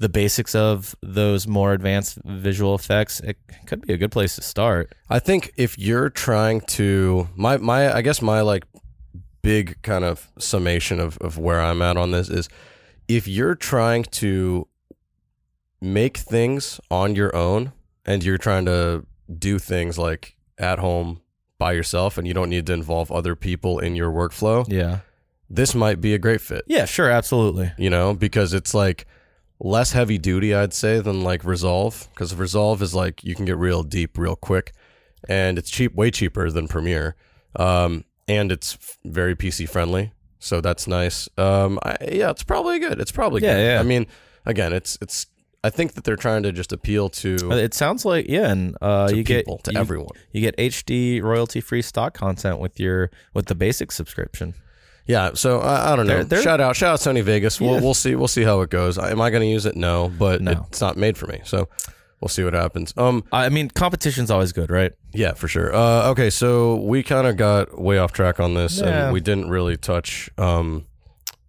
[0.00, 3.36] the basics of those more advanced visual effects, it
[3.66, 4.92] could be a good place to start.
[5.08, 8.64] I think if you're trying to my my I guess my like
[9.42, 12.48] big kind of summation of, of where I'm at on this is
[13.08, 14.66] if you're trying to
[15.80, 17.72] make things on your own
[18.04, 19.04] and you're trying to
[19.38, 21.20] do things like at home
[21.58, 25.00] by yourself and you don't need to involve other people in your workflow, Yeah.
[25.48, 26.64] this might be a great fit.
[26.66, 27.72] Yeah, sure, absolutely.
[27.78, 29.06] you know, because it's like
[29.60, 32.08] less heavy duty, I'd say, than like Resolve.
[32.14, 34.72] Because Resolve is like you can get real deep real quick,
[35.28, 37.14] and it's cheap, way cheaper than Premiere,
[37.56, 41.28] um, and it's very PC friendly, so that's nice.
[41.36, 43.00] Um, I, yeah, it's probably good.
[43.00, 43.64] It's probably Yeah, good.
[43.64, 43.80] yeah.
[43.80, 44.06] I mean,
[44.46, 45.26] again, it's it's.
[45.62, 48.74] I think that they're trying to just appeal to, Uh, It sounds like yeah, and
[48.80, 50.08] uh, to you people, get to you, everyone.
[50.32, 54.54] You get HD royalty free stock content with your with the basic subscription.
[55.10, 56.14] Yeah, so I, I don't know.
[56.14, 57.60] They're- they're- shout out, shout out Sony Vegas.
[57.60, 57.80] We'll Yeah.
[57.80, 58.96] we'll see we'll see how it goes.
[58.98, 59.74] Am I going to use it?
[59.76, 60.66] No, but No.
[60.68, 61.40] it's not made for me.
[61.44, 61.68] So
[62.20, 62.94] we'll see what happens.
[62.96, 64.92] Um, I mean, competition's always good, right?
[65.12, 65.74] Yeah, for sure.
[65.74, 69.04] Uh, okay, so we kind of got way off track on this, Yeah.
[69.06, 70.84] and we didn't really touch um,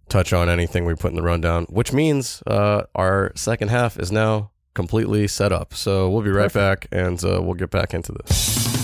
[0.08, 4.10] touch on anything we put in the rundown, which means uh, our second half is
[4.10, 5.72] now completely set up.
[5.74, 8.81] So we'll be right back and uh, we'll get back into this.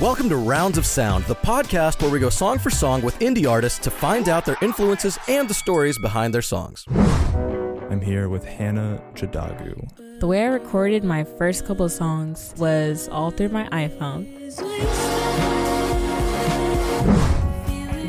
[0.00, 3.48] Welcome to Rounds of Sound, the podcast where we go song for song with indie
[3.48, 6.84] artists to find out their influences and the stories behind their songs.
[6.88, 10.18] I'm here with Hannah Jadagu.
[10.18, 14.26] The way I recorded my first couple songs was all through my iPhone.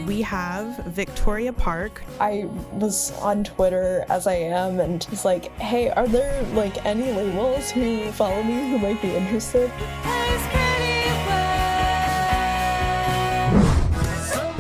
[0.08, 2.04] We have Victoria Park.
[2.20, 7.12] I was on Twitter as I am and was like, hey, are there like any
[7.12, 9.72] labels who follow me who might be interested?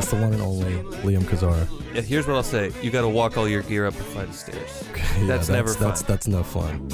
[0.05, 1.67] It's the one and only Liam Kazar.
[1.95, 4.29] Yeah, here's what I'll say: you got to walk all your gear up a flight
[4.29, 4.83] of stairs.
[4.95, 6.07] Yeah, That's never That's fun.
[6.07, 6.89] that's no fun.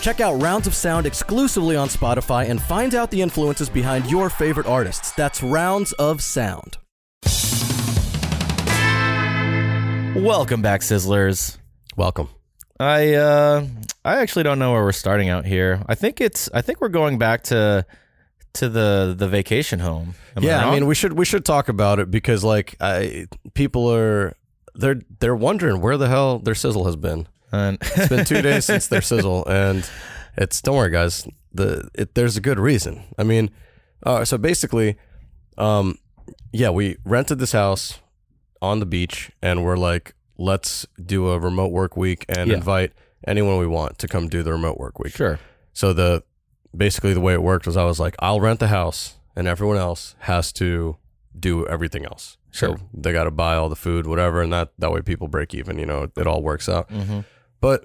[0.00, 4.30] Check out Rounds of Sound exclusively on Spotify and find out the influences behind your
[4.30, 5.10] favorite artists.
[5.10, 6.78] That's Rounds of Sound.
[10.24, 11.58] Welcome back, Sizzlers.
[11.96, 12.28] Welcome.
[12.78, 13.66] I uh
[14.04, 15.82] I actually don't know where we're starting out here.
[15.88, 17.84] I think it's I think we're going back to
[18.54, 20.14] to the the vacation home.
[20.36, 20.74] Am yeah, I, wrong?
[20.74, 24.34] mean we should we should talk about it because like I people are
[24.74, 27.26] they're they're wondering where the hell their sizzle has been.
[27.52, 29.88] And- It's been two days since their sizzle, and
[30.36, 31.26] it's don't worry, guys.
[31.52, 33.02] The it, there's a good reason.
[33.18, 33.50] I mean,
[34.04, 34.96] uh, so basically,
[35.58, 35.98] um,
[36.52, 37.98] yeah, we rented this house
[38.62, 42.56] on the beach, and we're like, let's do a remote work week and Yeah.
[42.58, 42.92] invite
[43.26, 45.14] anyone we want to come do the remote work week.
[45.16, 45.38] sure.
[45.72, 46.22] So the
[46.76, 49.76] basically the way it worked was I was like, I'll rent the house, and everyone
[49.76, 50.96] else has to
[51.38, 52.36] do everything else.
[52.50, 52.76] Sure.
[52.78, 55.54] So they got to buy all the food, whatever, and that that way people break
[55.54, 55.78] even.
[55.78, 56.88] You know, it all works out.
[56.90, 57.24] Mhm.
[57.60, 57.84] But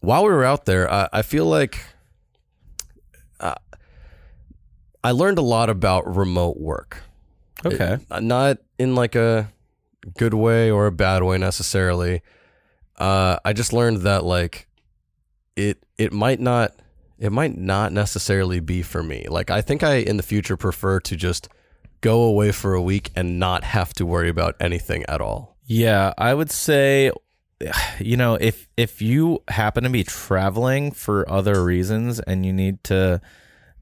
[0.00, 1.80] while we were out there, I, I feel like
[3.40, 3.54] uh,
[5.02, 7.02] I learned a lot about remote work.
[7.64, 7.94] Okay.
[8.10, 9.50] It- not in like a
[10.18, 12.20] good way or a bad way necessarily.
[12.98, 14.68] Uh, I just learned that like
[15.56, 16.72] it it might not
[17.24, 19.26] it might not necessarily be for me.
[19.28, 21.48] Like I think I in the future prefer to just
[22.00, 25.56] go away for a week and not have to worry about anything at all.
[25.64, 27.10] Yeah, I would say
[27.98, 32.82] you know, if if you happen to be traveling for other reasons and you need
[32.84, 33.20] to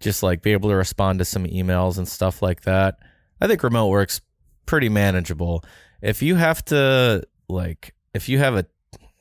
[0.00, 2.98] just like be able to respond to some emails and stuff like that,
[3.40, 4.20] I think remote work's
[4.66, 5.64] pretty manageable.
[6.00, 8.66] If you have to like if you have a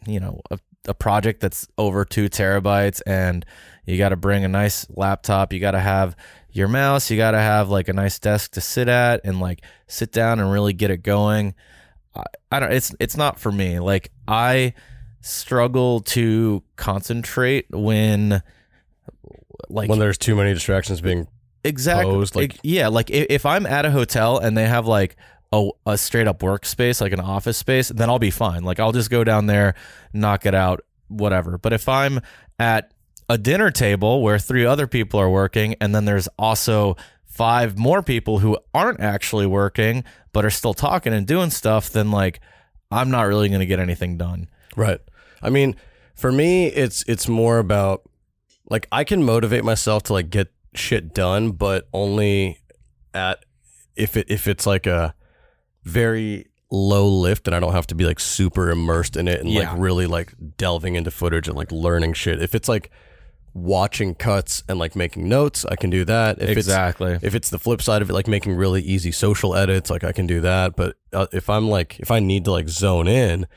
[0.05, 3.45] you know, a, a project that's over 2 terabytes and
[3.85, 6.15] you got to bring a nice laptop, you got to have
[6.51, 9.63] your mouse, you got to have like a nice desk to sit at and like
[9.87, 11.53] sit down and really get it going.
[12.15, 13.79] I, I don't it's it's not for me.
[13.79, 14.73] Like I
[15.21, 18.41] struggle to concentrate when
[19.69, 21.27] like when there's too many distractions being
[21.63, 25.15] exactly posed, like- yeah like if i'm at a hotel and they have like
[25.51, 28.63] a, a straight up workspace like an office space then i'll be fine.
[28.63, 29.75] Like i'll just go down there
[30.13, 31.57] knock it out whatever.
[31.57, 32.19] But if i'm
[32.59, 32.93] at
[33.29, 38.03] a dinner table where three other people are working and then there's also five more
[38.03, 42.41] people who aren't actually working but are still talking and doing stuff then like
[42.91, 44.49] i'm not really going to get anything done.
[44.75, 44.99] Right.
[45.41, 45.75] I mean,
[46.15, 48.03] for me, it's it's more about
[48.69, 52.59] like I can motivate myself to like get shit done, but only
[53.13, 53.43] at
[53.95, 55.15] if it if it's like a
[55.83, 59.49] very low lift and I don't have to be like super immersed in it and
[59.49, 59.71] Yeah.
[59.71, 62.41] like really like delving into footage and like learning shit.
[62.41, 62.89] If it's like
[63.53, 66.41] watching cuts and like making notes, I can do that.
[66.41, 67.13] If Exactly.
[67.13, 70.05] It's, if it's the flip side of it, like making really easy social edits, like
[70.05, 70.77] I can do that.
[70.77, 73.47] But uh, if I'm like if I need to like zone in,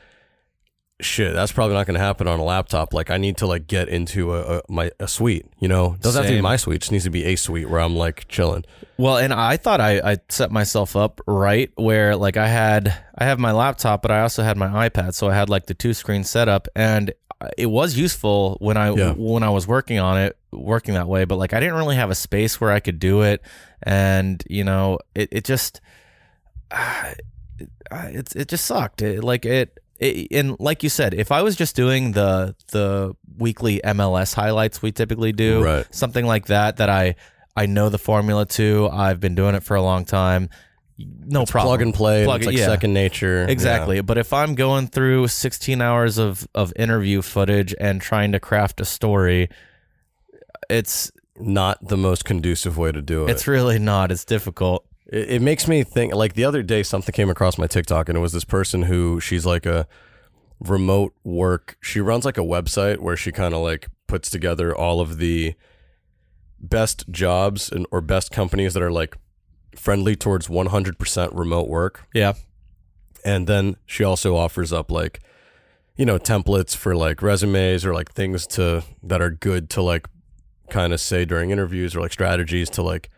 [1.01, 2.93] shit, that's probably not going to happen on a laptop.
[2.93, 5.45] Like I need to like get into a, a my a suite.
[5.59, 6.43] You know, doesn't have to be Same.
[6.43, 6.75] my suite.
[6.75, 8.65] It just needs to be a suite where I'm like chilling.
[8.97, 13.25] Well, and I thought I, I set myself up right where like I had I
[13.25, 15.93] have my laptop, but I also had my iPad, so I had like the two
[15.93, 17.13] screen setup, and
[17.57, 19.11] it was useful when I Yeah.
[19.17, 21.25] when I was working on it, working that way.
[21.25, 23.41] But like I didn't really have a space where I could do it,
[23.83, 25.81] and you know it it just
[26.71, 27.13] uh,
[27.91, 29.01] it it just sucked.
[29.01, 33.15] It, like it, it and like you said, if I was just doing the the
[33.37, 35.85] weekly MLS highlights we typically do, Right.
[35.93, 37.15] something like that that I
[37.55, 38.89] I know the formula to.
[38.91, 40.49] I've been doing it for a long time.
[40.97, 41.69] No It's problem.
[41.71, 42.23] plug and play.
[42.25, 42.65] Plug it's it- like yeah.
[42.67, 43.45] second nature.
[43.49, 43.99] Exactly.
[44.01, 48.79] But if I'm going through 16 hours of of interview footage and trying to craft
[48.81, 49.49] a story,
[50.69, 53.29] it's Not the most conducive way to do it.
[53.31, 54.11] it's really not.
[54.11, 54.85] It's difficult.
[55.07, 58.17] It, it makes me think like the other day something came across my TikTok and
[58.17, 59.87] it was this person who she's like a
[60.59, 61.77] remote work.
[61.81, 65.55] She runs like a website where she kind of like puts together all of the
[66.59, 69.17] best jobs and or best companies that are like
[69.75, 72.07] friendly towards 100% remote work.
[72.13, 72.33] Yeah.
[73.23, 75.21] And then she also offers up like
[75.97, 80.07] you know templates for like resumes or like things to that are good to like
[80.69, 83.09] kind of say during interviews or like strategies to like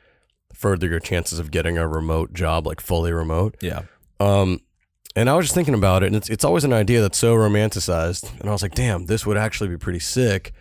[0.57, 3.55] further your chances of getting a remote job like fully remote.
[3.61, 3.83] Yeah.
[4.19, 4.59] Um,
[5.15, 7.35] and I was just thinking about it, and it's it's always an idea that's so
[7.35, 10.53] romanticized, and I was like, damn, this would actually be pretty sick.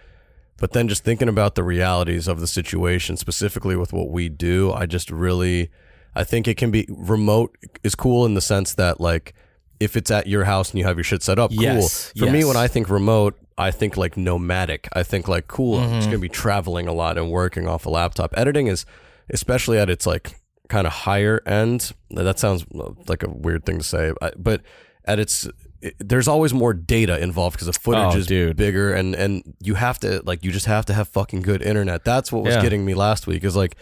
[0.59, 4.73] But then just thinking about the realities of the situation, specifically with what we do,
[4.73, 5.71] I just really,
[6.15, 9.35] I think it can be remote is cool in the sense that like
[9.81, 12.27] if it's at your house and you have your shit set up, Yes, cool.
[12.27, 14.89] For me, when I think remote, I think like nomadic.
[14.95, 15.77] I think like cool.
[15.79, 15.95] I'm Mm-hmm.
[15.97, 18.33] just gonna be traveling a lot and working off a laptop.
[18.39, 18.87] Editing is,
[19.31, 20.37] especially at its like
[20.69, 21.93] kind of higher end.
[22.11, 24.62] That sounds uh, like a weird thing to say, but
[25.05, 25.49] at its
[25.83, 28.57] it, there's always more data involved because the oh, footage Oh, is dude.
[28.57, 32.05] bigger and and you have to like you just have to have fucking good internet.
[32.05, 32.62] That's what was Yeah.
[32.62, 33.45] getting me last week.
[33.45, 33.77] Is like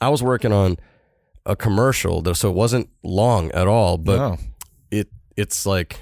[0.00, 0.76] I was working on
[1.46, 4.36] a commercial, though, so it wasn't long at all, but No.
[4.90, 6.00] it it's like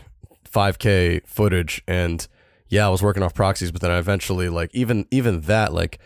[0.51, 2.27] 5k footage and
[2.69, 5.99] yeah i was working off proxies but then i eventually like even even that like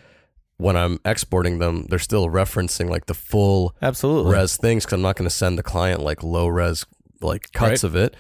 [0.60, 4.32] when i'm exporting them they're still referencing like the full Absolutely.
[4.34, 6.84] res things because i'm not going to send the client like low res
[7.20, 7.84] like cuts Right.
[7.84, 8.14] of it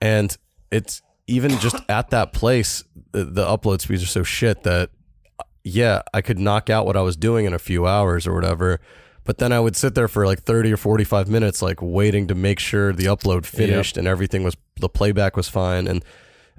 [0.00, 0.36] and
[0.70, 4.90] it's even just at that place the, the upload speeds are so shit that
[5.64, 8.78] yeah i could knock out what i was doing in a few hours or whatever
[9.24, 12.34] but then i would sit there for like 30 or 45 minutes like waiting to
[12.34, 16.04] make sure the upload finished and everything was the playback was fine and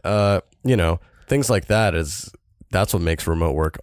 [0.04, 2.30] uh you know things like that is
[2.72, 3.78] that's what makes remote work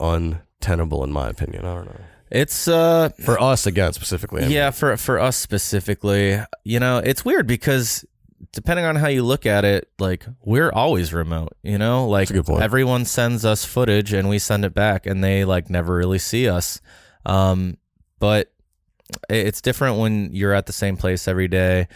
[0.65, 2.01] untenable in my opinion i don't know
[2.31, 4.53] It's uh for us again specifically I mean.
[4.53, 8.05] Yeah, for for us specifically, you know, it's weird because
[8.53, 12.09] depending on how you look at it, like we're always remote, you know?
[12.09, 12.63] Like a good point.
[12.63, 16.49] everyone sends us footage and we send it back and they like never really see
[16.49, 16.81] us.
[17.27, 17.77] Um
[18.19, 18.51] but
[19.29, 21.89] it's different when you're at the same place every day.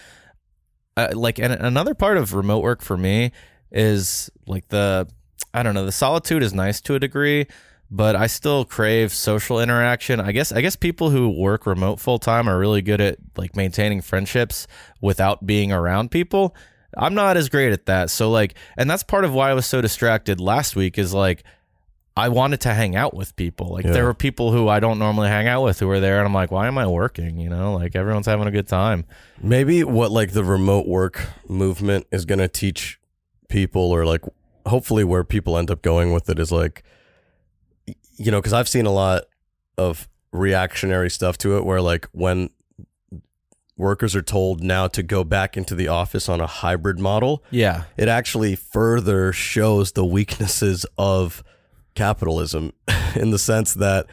[0.96, 3.32] Uh, like and another part of remote work for me
[3.72, 5.08] is like the
[5.54, 7.46] I don't know, the solitude is nice to a degree,
[7.90, 10.20] but I still crave social interaction.
[10.20, 13.56] I guess I guess people who work remote full time are really good at like
[13.56, 14.66] maintaining friendships
[15.00, 16.54] without being around people.
[16.96, 18.10] I'm not as great at that.
[18.10, 21.44] So like and that's part of why I was so distracted last week is like
[22.16, 23.68] I wanted to hang out with people.
[23.68, 23.92] Like Yeah.
[23.92, 26.34] there were people who I don't normally hang out with who were there and I'm
[26.34, 27.38] like, why am I working?
[27.38, 29.04] You know, like everyone's having a good time.
[29.40, 32.98] Maybe what like the remote work movement is going to teach
[33.48, 34.22] people, or like
[34.66, 36.82] hopefully where people end up going with it is like,
[38.18, 39.24] you know, because I've seen a lot
[39.76, 42.50] of reactionary stuff to it where like when
[43.76, 47.84] workers are told now to go back into the office on a hybrid model, Yeah.
[47.96, 51.42] it actually further shows the weaknesses of
[51.94, 52.72] capitalism
[53.14, 54.06] in the sense that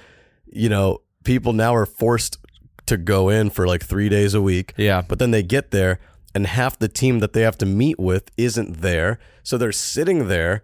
[0.47, 2.37] you know people now are forced
[2.85, 5.01] to go in for like 3 days a week Yeah.
[5.07, 5.99] but then they get there
[6.33, 10.27] and half the team that they have to meet with isn't there so they're sitting
[10.27, 10.63] there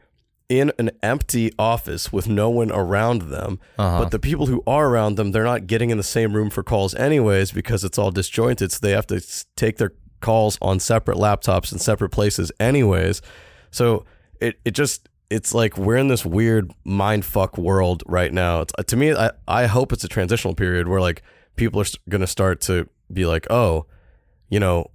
[0.60, 3.60] in an empty office with no one around them.
[3.80, 4.00] Uh-huh.
[4.04, 6.62] but the people who are around them they're not getting in the same room for
[6.62, 8.72] calls anyways because it's all disjointed.
[8.72, 9.22] So they have to
[9.56, 13.22] take their calls on separate laptops in separate places anyways.
[13.72, 14.06] So
[14.42, 18.62] it, it just it's like we're in this weird mind fuck world right now.
[18.62, 21.24] It's, to me I, I hope it's a transitional period where like
[21.56, 23.86] people are going to start to be like oh
[24.50, 24.90] you know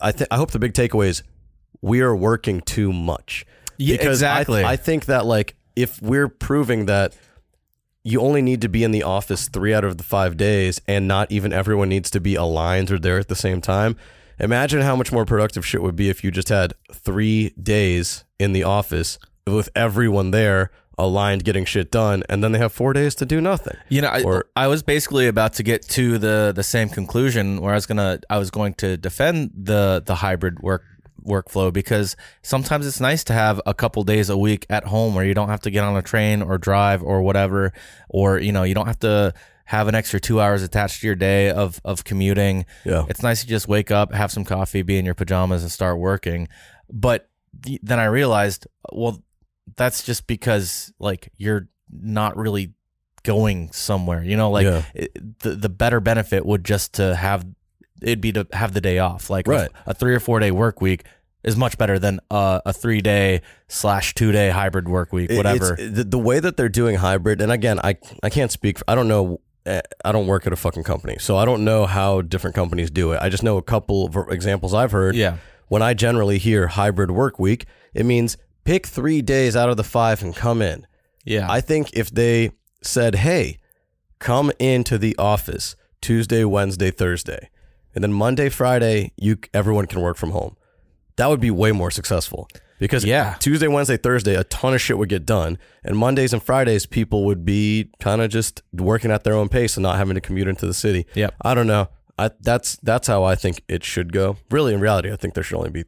[0.00, 1.22] i think i hope the big takeaway is
[1.82, 3.44] we are working too much
[3.78, 4.64] Yeah, because I- exactly.
[4.64, 7.14] I, think that like if we're proving that
[8.04, 11.08] you only need to be in the office three out of the five days and
[11.08, 13.96] not even everyone needs to be aligned or there at the same time
[14.38, 18.52] imagine how much more productive shit would be if you just had three days in
[18.52, 23.14] the office with everyone there aligned getting shit done and then they have four days
[23.14, 26.52] to do nothing You know, I, Or- I was basically about to get to the
[26.54, 30.60] the same conclusion where I was gonna I was going to defend the the hybrid
[30.60, 30.82] work
[31.26, 35.24] workflow because sometimes it's nice to have a couple days a week at home where
[35.24, 37.72] you don't have to get on a train or drive or whatever
[38.08, 39.32] or you know you don't have to
[39.66, 43.06] have an extra two hours attached to your day of of commuting Yeah.
[43.08, 45.98] it's nice to just wake up have some coffee be in your pajamas and start
[45.98, 46.48] working
[46.92, 47.28] but
[47.64, 49.22] th- then i realized well
[49.76, 52.74] that's just because like you're not really
[53.22, 54.82] going somewhere you know like Yeah.
[54.94, 57.46] it, the the better benefit would just to have
[58.04, 59.70] it'd be to have the day off like Right.
[59.86, 61.04] a, a three or four day work week
[61.42, 65.76] is much better than a, a three day slash two day hybrid work week whatever
[65.76, 68.78] the, the way that they're doing hybrid, and again, I I can't speak.
[68.78, 69.40] For, I don't know.
[69.66, 72.90] eh, I don't work at a fucking company, so I don't know how different companies
[72.90, 73.18] do it.
[73.20, 75.14] I just know a couple of examples I've heard.
[75.16, 75.36] Yeah.
[75.68, 79.84] When I generally hear hybrid work week, it means pick three days out of the
[79.84, 80.86] five and come in.
[81.24, 82.52] yeah I think if they
[82.82, 83.58] said, "Hey,
[84.18, 87.48] come into the office Tuesday, Wednesday, Thursday,
[87.94, 90.56] and then Monday, Friday, you everyone can work from home.
[91.16, 92.48] That would be way more successful
[92.80, 93.36] because Yeah.
[93.38, 97.24] Tuesday, Wednesday, Thursday, a ton of shit would get done, and Mondays and Fridays, people
[97.24, 100.48] would be kind of just working at their own pace and not having to commute
[100.48, 101.06] into the city.
[101.14, 101.34] Yep.
[101.42, 101.88] I don't know.
[102.18, 104.36] I that's that's how I think it should go.
[104.50, 105.84] Really, in reality, I think there should only be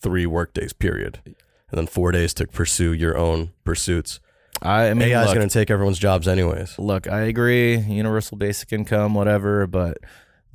[0.00, 1.34] three work days, period, and
[1.72, 4.20] then four days to pursue your own pursuits.
[4.62, 6.78] I, I mean, AI is going to take everyone's jobs anyways.
[6.78, 7.76] look, I agree.
[7.76, 9.98] Universal basic income, whatever, but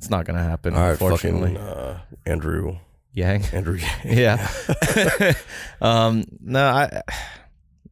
[0.02, 0.74] it's not going to happen.
[0.74, 1.54] All right, unfortunately.
[1.54, 2.76] fucking uh, Andrew,
[3.12, 3.44] Yang.
[3.52, 3.76] Andrew.
[4.04, 4.18] Yang.
[4.18, 5.32] yeah.
[5.80, 6.84] um, no, I.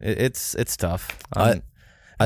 [0.00, 1.16] it- It's it's tough.
[1.36, 1.62] I- Um,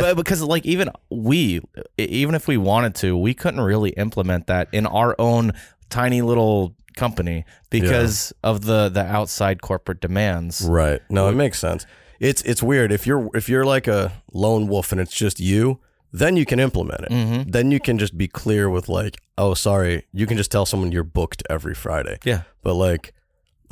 [0.02, 1.60] but because like even we,
[1.98, 5.52] even if we wanted to, we couldn't really implement that in our own
[5.88, 10.62] tiny little company because of the the outside corporate demands.
[10.68, 11.00] Right.
[11.10, 11.86] No, it makes sense.
[12.18, 15.78] It's it's weird if you're if you're like a lone wolf and it's just you,
[16.16, 17.10] then you can implement it.
[17.10, 17.50] Mhm.
[17.52, 20.92] Then you can just be clear with like, oh, sorry, you can just tell someone
[20.92, 22.18] you're booked every Friday.
[22.24, 22.42] Yeah.
[22.62, 23.12] But like,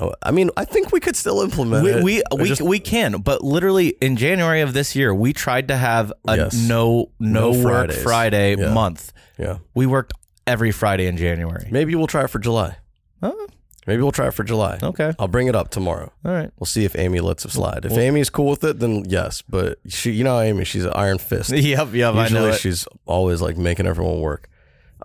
[0.01, 2.03] oh, I mean, I think we could still implement We it.
[2.03, 5.77] we we, just- we can, but literally in January of this year, we tried to
[5.77, 6.55] have a Yes.
[6.55, 8.73] no no, No work Friday Yeah.
[8.75, 9.13] month.
[9.39, 9.59] yeah.
[9.75, 10.13] We worked
[10.45, 11.69] every Friday in January.
[11.71, 12.77] Maybe we'll try it for July.
[13.23, 13.47] Oh,
[13.87, 14.79] Maybe we'll try it for July.
[14.83, 16.13] okay, I'll bring it up tomorrow.
[16.25, 16.51] all right.
[16.59, 17.85] We'll see if Amy lets it slide.
[17.85, 19.43] If Well- Amy's cool with it, then yes.
[19.43, 21.51] But she, you know, Amy, she's an iron fist.
[21.53, 22.15] Yep, yep.
[22.15, 24.49] I know Usually, she's always like making everyone work.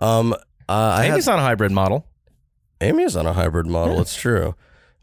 [0.00, 0.36] Um, uh,
[0.68, 2.06] I had, Amy's on a hybrid model.
[2.80, 3.96] Amy is on a hybrid model.
[3.96, 4.00] Yeah.
[4.02, 4.54] It's true.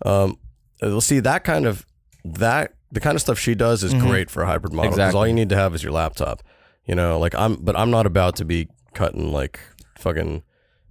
[0.06, 0.38] Um,
[0.82, 1.86] we'll see that kind of
[2.24, 4.00] that the kind of stuff she does is Mhm.
[4.08, 5.18] great for a hybrid model because Exactly.
[5.20, 6.42] all you need to have is your laptop.
[6.86, 9.60] You know, like I'm, but I'm not about to be cutting like
[9.98, 10.44] fucking.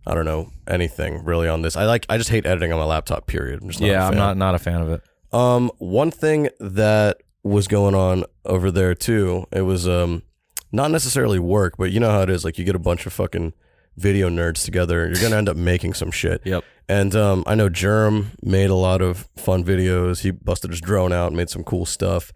[0.06, 1.76] I don't know anything really on this.
[1.76, 2.06] I like.
[2.08, 3.26] I just hate editing on my laptop.
[3.26, 3.62] Period.
[3.62, 5.02] I'm just not yeah, I'm not not a fan of it.
[5.32, 10.22] Um, one thing that was going on over there too, it was um
[10.72, 12.44] not necessarily work, but you know how it is.
[12.44, 13.54] Like you get a bunch of fucking
[13.96, 16.42] video nerds together, you're gonna end up making some shit.
[16.44, 16.64] Yep.
[16.88, 20.20] And um, I know Germ made a lot of fun videos.
[20.20, 22.32] He busted his drone out, and made some cool stuff.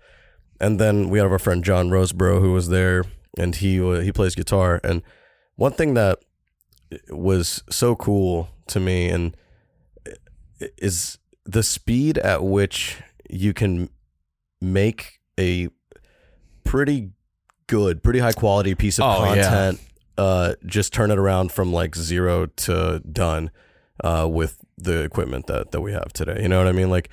[0.61, 3.05] And then we have our friend John Rosebro who was there,
[3.37, 4.81] and he uh, he plays guitar.
[4.83, 5.03] And
[5.57, 6.19] one thing that
[7.11, 9.37] was so cool to me and
[10.77, 12.99] is the speed at which
[13.31, 13.89] you can
[14.61, 15.69] make a
[16.65, 17.11] pretty
[17.67, 19.43] good, pretty high quality piece of Oh, yeah.
[19.43, 19.81] content.
[20.17, 23.51] Uh, just turn it around from like zero to done
[24.03, 26.43] uh, with the equipment that that we have today.
[26.43, 26.91] You know what I mean?
[26.91, 27.09] Like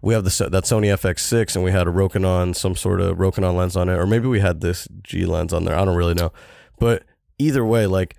[0.00, 3.56] we have the that Sony FX6 and we had a Rokinon, some sort of Rokinon
[3.56, 5.76] lens on it, or maybe we had this G lens on there.
[5.76, 6.32] I don't really know,
[6.78, 7.02] but
[7.38, 8.16] either way, like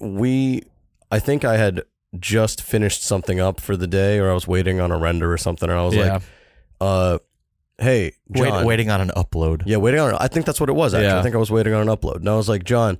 [0.00, 0.64] we,
[1.10, 1.82] I think I had
[2.18, 5.38] just finished something up for the day, or I was waiting on a render or
[5.38, 6.22] something, and I was yeah, like,
[6.80, 7.18] uh,
[7.78, 9.62] "Hey, Wait, waiting on an upload.
[9.66, 10.14] yeah, waiting on.
[10.14, 10.94] I think that's what it was.
[10.94, 11.18] Actually, Yeah.
[11.18, 12.98] I think I was waiting on an upload, and I was like, John,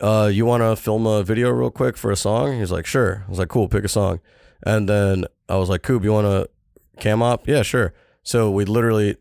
[0.00, 2.58] uh, you want to film a video real quick for a song?
[2.58, 3.24] He's like, sure.
[3.26, 4.20] I was like, cool, pick a song.
[4.62, 6.48] And then I was like, Coob, you want to
[7.00, 7.46] cam op?
[7.46, 7.92] Yeah, sure.
[8.22, 9.16] So we literally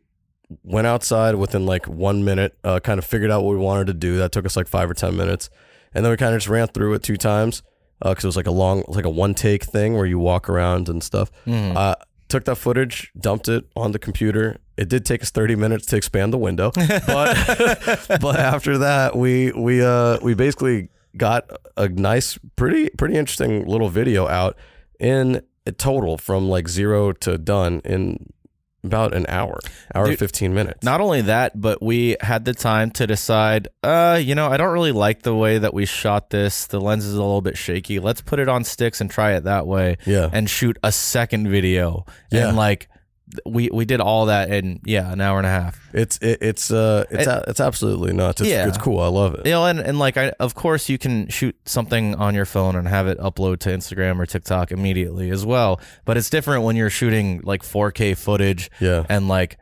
[0.64, 3.93] went outside within like one minute, uh, kind of figured out what we wanted to
[3.93, 4.18] do.
[4.18, 5.49] That took us like five or ten minutes,
[5.94, 7.64] and then we kind of just ran through it two times
[8.02, 10.89] because it was like a long, like a one take thing where you walk around
[10.89, 11.32] and stuff.
[11.46, 11.76] Mhm.
[11.76, 11.96] Uh,
[12.30, 14.58] took that footage, dumped it on the computer.
[14.76, 19.52] It did take us 30 minutes to expand the window, but but after that, we
[19.52, 24.58] we uh we basically got a nice, pretty pretty interesting little video out
[25.00, 25.41] in
[25.78, 28.32] total from like zero to done in
[28.84, 29.59] about an hour,
[29.95, 30.84] hour Dude, 15 minutes.
[30.84, 34.73] Not only that, but we had the time to decide, uh, you know, I don't
[34.73, 36.67] really like the way that we shot this.
[36.67, 37.99] The lens is a little bit shaky.
[37.99, 41.47] Let's put it on sticks and try it that way yeah, and shoot a second
[41.49, 42.05] video.
[42.31, 42.49] Yeah.
[42.49, 42.89] And like
[43.45, 45.79] we we did all that in yeah, an hour and a half.
[45.93, 48.41] it's it, it's uh it's It- it's absolutely nuts.
[48.41, 48.67] It's, Yeah.
[48.67, 48.99] it's cool.
[48.99, 49.45] I love it.
[49.45, 52.75] You know, and, and like I of course you can shoot something on your phone
[52.75, 55.79] and have it upload to Instagram or TikTok immediately as well.
[56.05, 59.57] But it's different when you're shooting like 4K footage Yeah, and like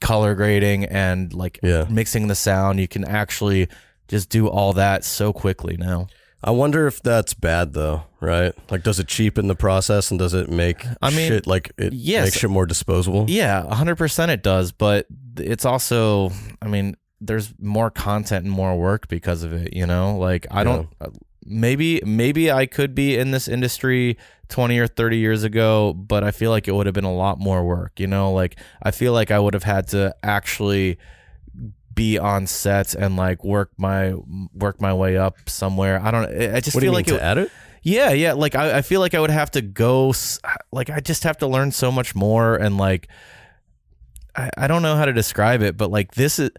[0.00, 1.86] color grading and like Yeah.
[1.88, 2.78] mixing the sound.
[2.80, 3.68] You can actually
[4.08, 6.08] just do all that so quickly now.
[6.46, 8.52] I wonder if that's bad though, right?
[8.70, 11.94] Like, does it cheapen the process and does it make I mean, shit like it
[11.94, 12.26] yes.
[12.26, 13.24] makes shit more disposable?
[13.28, 15.06] Yeah, 100% it does, but
[15.38, 16.30] it's also
[16.60, 20.18] I mean, there's more content and more work because of it, you know?
[20.18, 21.08] Like I don't uh,
[21.46, 24.18] maybe maybe I could be in this industry
[24.48, 27.38] 20 or 30 years ago, but I feel like it would have been a lot
[27.38, 28.32] more work, you know?
[28.32, 30.98] Like I feel like I would have had to actually
[31.94, 34.14] be on set and like work my
[34.54, 36.00] work my way up somewhere.
[36.02, 37.50] I don't I just What feel like to edit?
[37.82, 38.32] yeah, yeah.
[38.32, 40.12] Like I, I feel like I would have to go.
[40.72, 43.08] Like I just have to learn so much more, and like
[44.34, 46.50] I, I don't know how to describe it, but like this is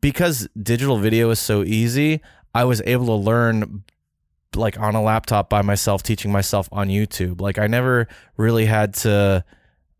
[0.00, 2.20] because digital video is so easy.
[2.54, 3.84] I was able to learn
[4.56, 7.40] like on a laptop by myself teaching myself on YouTube.
[7.40, 9.44] Like I never really had to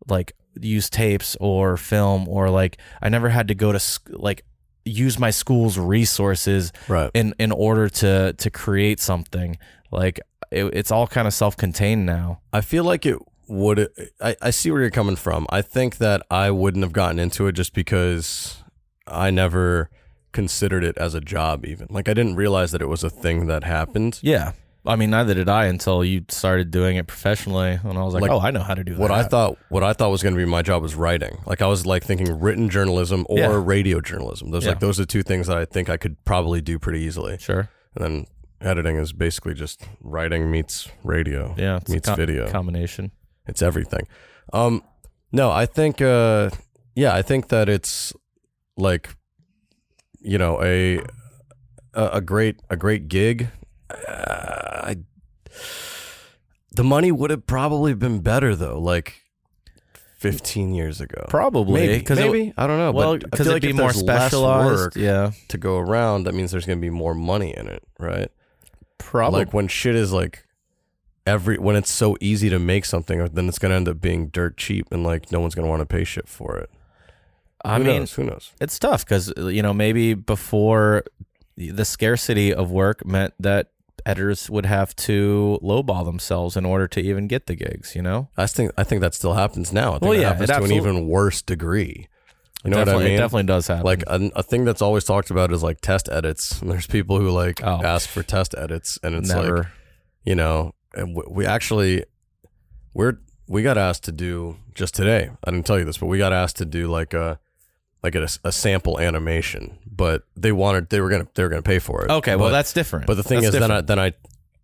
[0.09, 4.43] like use tapes or film or like I never had to go to sc- like
[4.83, 7.11] use my school's resources Right.
[7.13, 9.57] in in order to to create something.
[9.91, 10.19] Like
[10.51, 12.41] it, it's all kind of self-contained now.
[12.51, 13.89] I feel like it would.
[14.21, 15.45] I, I see where you're coming from.
[15.49, 18.63] I think that I wouldn't have gotten into it just because
[19.07, 19.89] I never
[20.31, 21.87] considered it as a job, even.
[21.89, 24.19] Like, I didn't realize that it was a thing that happened.
[24.21, 24.53] Yeah.
[24.85, 28.21] I mean, neither did I until you started doing it professionally, and I was like,
[28.23, 30.23] Like, "Oh, I know how to do What that." I thought, what I thought was
[30.23, 31.37] going to be my job was writing.
[31.45, 33.61] Like I was like thinking written journalism or Yeah.
[33.63, 34.49] radio journalism.
[34.49, 34.71] Those Yeah.
[34.71, 37.37] like those are two things that I think I could probably do pretty easily.
[37.37, 37.69] Sure.
[37.95, 38.25] And then
[38.59, 41.53] editing is basically just writing meets radio.
[41.57, 42.49] Yeah, it's a meets co- video.
[42.49, 43.11] combination.
[43.47, 44.07] It's everything.
[44.53, 44.83] Um,
[45.31, 46.49] no, I think, uh,
[46.95, 48.13] yeah, I think that it's
[48.77, 49.15] like,
[50.21, 51.01] you know, a,
[51.93, 53.49] a great a great gig.
[53.97, 54.95] I,
[56.73, 59.21] the money would have probably been better though, like
[60.17, 61.25] fifteen years ago.
[61.29, 62.91] Probably, maybe, 'cause it- maybe I don't know.
[62.91, 65.31] well, but I 'cause feel it'd like be more specialized, work yeah.
[65.49, 68.29] to go around, that means there's going to be more money in it, right?
[68.97, 69.39] Probably.
[69.39, 70.45] Like when shit is like
[71.25, 74.57] every when it's so easy to make something, then it's gonna end up being dirt
[74.57, 76.69] cheap, and like no one's gonna want to pay shit for it.
[77.65, 78.13] I Who mean, knows?
[78.13, 78.51] Who knows?
[78.61, 81.03] It's tough because you know maybe before
[81.57, 83.71] the scarcity of work meant that
[84.05, 87.95] editors would have to lowball themselves in order to even get the gigs.
[87.95, 89.89] You know, I think I think that still happens now.
[89.89, 92.07] I think Well, it yeah, happens it to an even worse degree.
[92.63, 93.19] You know Definitely- what I it mean?
[93.19, 93.85] definitely does happen.
[93.85, 96.61] Like a, a thing that's always talked about is like test edits.
[96.61, 97.81] And there's people who like Oh.
[97.83, 99.57] ask for test edits, and it's Never.
[99.57, 99.67] like,
[100.25, 102.03] you know, and we, we actually
[102.93, 105.29] we're we got asked to do just today.
[105.43, 107.39] I didn't tell you this, but we got asked to do like a
[108.03, 111.79] like a, a sample animation, but they wanted they were gonna they were gonna pay
[111.79, 112.11] for it.
[112.11, 113.07] Okay, well, But- that's different.
[113.07, 114.13] But the thing That's is, then I then I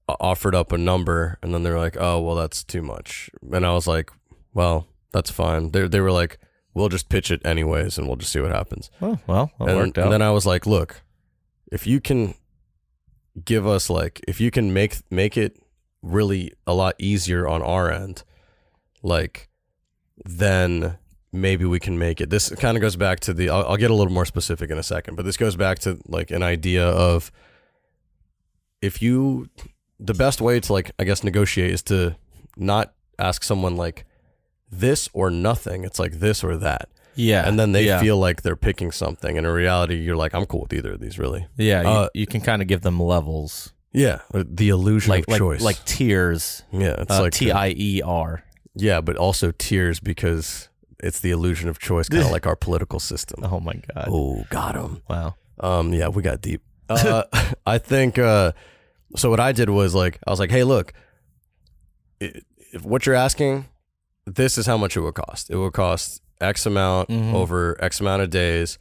[0.08, 3.66] offered up a number, and then they were like, "Oh, well, that's too much," and
[3.66, 4.12] I was like,
[4.54, 6.40] "Well, that's fine." They they were like,
[6.74, 9.78] "We'll just pitch it anyways, and we'll just see what happens." Oh, well, that and,
[9.78, 10.06] worked out.
[10.06, 11.02] and then I was like, "Look,
[11.72, 12.36] if you can
[13.44, 15.62] give us like, if you can make make it
[16.02, 18.24] really a lot easier on our end,
[19.04, 19.50] like,
[20.26, 20.98] then."
[21.34, 22.30] Maybe we can make it.
[22.30, 23.50] This kind of goes back to the.
[23.50, 26.00] I'll, I'll get a little more specific in a second, but this goes back to
[26.08, 27.32] like an idea of
[28.82, 29.50] if you
[30.00, 32.16] the best way to like i guess negotiate is to
[32.56, 34.06] not ask someone like
[34.70, 38.00] this or nothing it's like this or that Yeah, and then they yeah.
[38.00, 41.00] feel like they're picking something and in reality you're like i'm cool with either of
[41.00, 45.10] these really yeah, you, Uh, you can kind of give them levels, yeah the illusion
[45.10, 46.64] like of like choice like tiers.
[46.72, 48.44] yeah it's uh, like T I E R.
[48.76, 50.70] yeah but also tears because
[51.00, 54.08] it's the illusion of choice kind of like our political system Oh my god!
[54.10, 55.36] oh got him Wow.
[55.60, 56.62] Um, yeah, we got deep.
[56.90, 57.24] Uh,
[57.66, 58.18] I think.
[58.18, 58.54] Uh,
[59.16, 60.94] so what I did was like, I was like, hey, look,
[62.20, 63.66] if what you're asking,
[64.26, 65.50] this is how much it will cost.
[65.50, 67.34] It will cost X amount Mhm.
[67.34, 68.78] over X amount of days,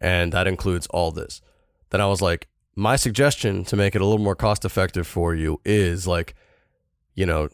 [0.00, 1.40] and that includes all this.
[1.90, 5.34] Then I was like, my suggestion to make it a little more cost effective for
[5.34, 6.34] you is like,
[7.14, 7.48] you know,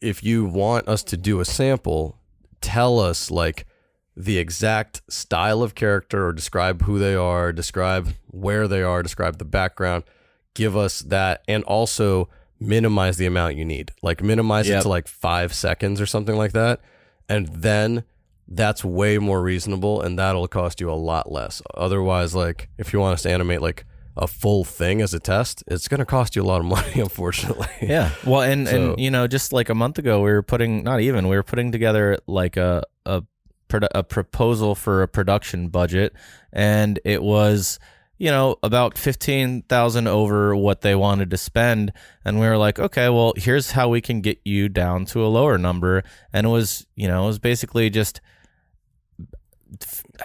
[0.00, 2.18] if you want us to do a sample,
[2.62, 3.66] tell us like
[4.16, 9.38] the exact style of character or describe who they are, describe where they are, describe
[9.38, 10.04] the background,
[10.54, 12.28] give us that, and also
[12.60, 13.92] minimize the amount you need.
[14.02, 16.80] Like minimize it to like five seconds or something like that.
[17.28, 18.04] And then
[18.46, 21.62] that's way more reasonable and that'll cost you a lot less.
[21.74, 23.84] Otherwise, like if you want us to animate like
[24.16, 27.68] a full thing as a test, it's gonna cost you a lot of money, unfortunately.
[27.80, 28.10] Yeah.
[28.26, 31.00] Well, and So- and you know, just like a month ago, we were putting not
[31.00, 33.22] even we were putting together like a a
[33.94, 36.12] a proposal for a production budget,
[36.52, 37.78] and it was
[38.18, 41.90] you know about fifteen thousand over what they wanted to spend,
[42.22, 45.28] and we were like, okay, well, here's how we can get you down to a
[45.28, 46.04] lower number,
[46.34, 48.20] and it was you know it was basically just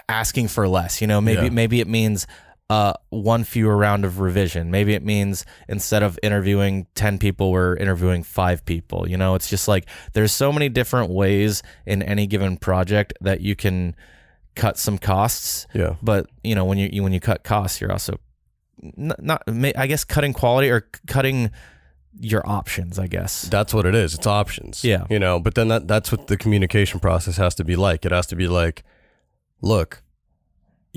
[0.08, 1.00] asking for less.
[1.00, 1.50] You know, maybe Yeah.
[1.50, 2.26] maybe it means
[2.70, 4.70] uh, one fewer round of revision.
[4.70, 9.08] Maybe it means instead of interviewing 10 people, we're interviewing five people.
[9.08, 13.40] You know, it's just like there's so many different ways in any given project that
[13.40, 13.96] you can
[14.54, 15.66] cut some costs.
[15.72, 15.94] Yeah.
[16.02, 18.18] But, you know, when you, you when you cut costs, you're also
[18.82, 21.50] n- not, I guess, cutting quality or cutting
[22.20, 23.42] your options, I guess.
[23.42, 24.14] That's what it is.
[24.14, 24.84] It's options.
[24.84, 25.06] Yeah.
[25.08, 28.04] You know, but then that that's what the communication process has to be like.
[28.04, 28.82] It has to be like,
[29.62, 30.02] look,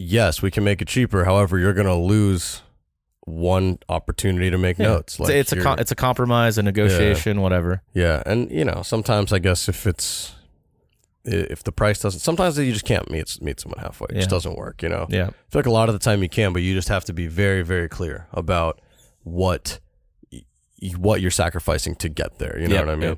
[0.02, 1.26] yes, we can make it cheaper.
[1.26, 2.62] However, you're going to lose
[3.26, 4.88] one opportunity to make Yeah.
[4.88, 5.20] notes.
[5.20, 7.82] It's, it's a com- it's a compromise, a negotiation, whatever.
[7.93, 10.34] yeah, and you know, sometimes I guess if it's
[11.24, 14.08] if the price doesn't, sometimes you just can't meet meet someone halfway.
[14.10, 14.82] It just doesn't work.
[14.82, 15.06] You know.
[15.10, 15.28] Yeah.
[15.28, 17.14] I feel like a lot of the time you can, but you just have to
[17.14, 18.82] be very, very clear about
[19.24, 19.80] what
[20.97, 22.58] what you're sacrificing to get there.
[22.60, 23.18] You know Yep, what I mean?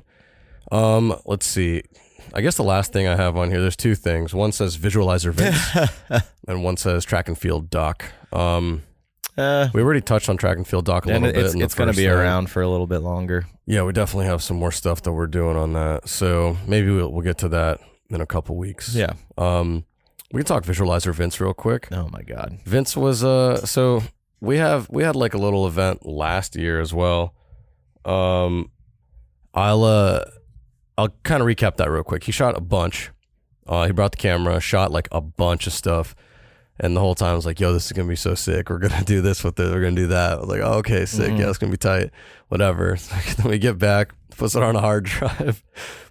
[0.70, 1.82] Um, let's see.
[2.34, 4.34] I guess the last thing I have on here, there's two things.
[4.34, 8.04] One says visualizer Vince, and one says track and field doc.
[8.32, 8.82] Um,
[9.38, 11.36] Uh, we already touched on track and field doc a little bit.
[11.36, 12.12] it's it's going to be thing.
[12.12, 13.46] around for a little bit longer.
[13.66, 16.08] Yeah, we definitely have some more stuff that we're doing on that.
[16.08, 17.78] So maybe we'll we'll get to that
[18.10, 18.94] in a couple weeks.
[18.94, 19.14] Yeah.
[19.38, 19.84] Um,
[20.32, 21.88] we can talk visualizer Vince real quick.
[21.92, 22.58] Oh my god.
[22.64, 24.02] Vince was uh so
[24.40, 27.34] we have we had like a little event last year as well.
[28.04, 28.70] Um
[29.54, 30.24] I'll uh
[30.96, 32.24] I'll kind of recap that real quick.
[32.24, 33.10] He shot a bunch.
[33.66, 36.14] Uh he brought the camera, shot like a bunch of stuff.
[36.80, 38.68] And the whole time I was like, yo, this is gonna be so sick.
[38.68, 40.32] We're gonna do this with it, we're gonna do that.
[40.34, 41.38] I was like, oh, okay, sick, Mhm.
[41.40, 42.10] yeah, it's gonna be tight.
[42.48, 42.96] Whatever.
[43.36, 45.62] then we get back, puts it on a hard drive,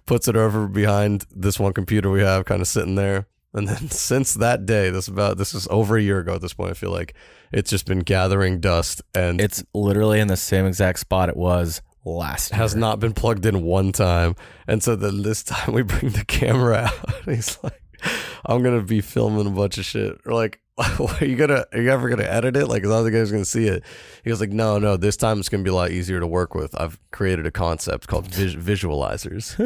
[0.06, 3.26] puts it over behind this one computer we have kind of sitting there.
[3.56, 6.54] And then since that day, this about this is over a year ago at this
[6.54, 7.14] point, I feel like
[7.52, 11.80] it's just been gathering dust and It's literally in the same exact spot it was
[12.04, 12.58] last year.
[12.58, 14.36] has not been plugged in one time.
[14.66, 17.14] And so then this time we bring the camera out.
[17.24, 17.80] He's like,
[18.44, 20.18] I'm gonna be filming a bunch of shit.
[20.24, 22.66] We're like, are you gonna are you ever gonna edit it?
[22.66, 23.84] Like, the guys gonna see it?
[24.24, 26.54] He was like, No, no, this time it's gonna be a lot easier to work
[26.54, 26.78] with.
[26.80, 29.56] I've created a concept called vis- visualizers.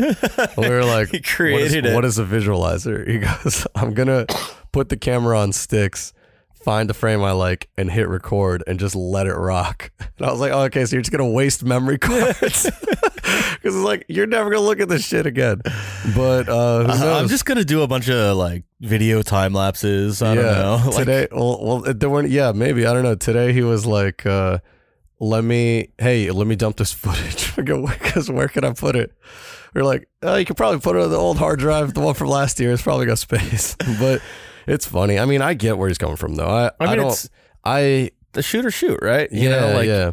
[0.57, 1.95] We were like, He created what is, it.
[1.95, 3.09] What is a visualizer?
[3.09, 4.26] He goes, I'm gonna
[4.72, 6.12] put the camera on sticks.
[6.69, 9.91] Find a frame I like and hit record and just let it rock.
[10.19, 13.75] And I was like, oh, okay, so you're just gonna waste memory cards because it's
[13.77, 15.62] like you're never gonna look at this shit again.
[16.14, 20.21] But uh, Uh, I'm just gonna do a bunch of like video time lapses.
[20.21, 20.83] I don't know.
[20.91, 22.29] Like, Today, well, well, there weren't.
[22.29, 23.14] Yeah, maybe I don't know.
[23.14, 24.59] Today he was like, uh,
[25.21, 29.12] "Let me, hey, let me dump this footage." Because where can I put it?
[29.75, 32.14] We're like, oh, you could probably put it on the old hard drive, the one
[32.14, 32.73] from last year.
[32.73, 34.21] It's probably got space, but
[34.69, 35.19] it's funny.
[35.19, 36.47] I mean, I get where he's coming from, though.
[36.49, 37.07] I, I I, mean, don't.
[37.07, 37.29] it's-
[37.64, 39.31] I the shoot or shoot, right?
[39.33, 40.12] You yeah, know, like yeah.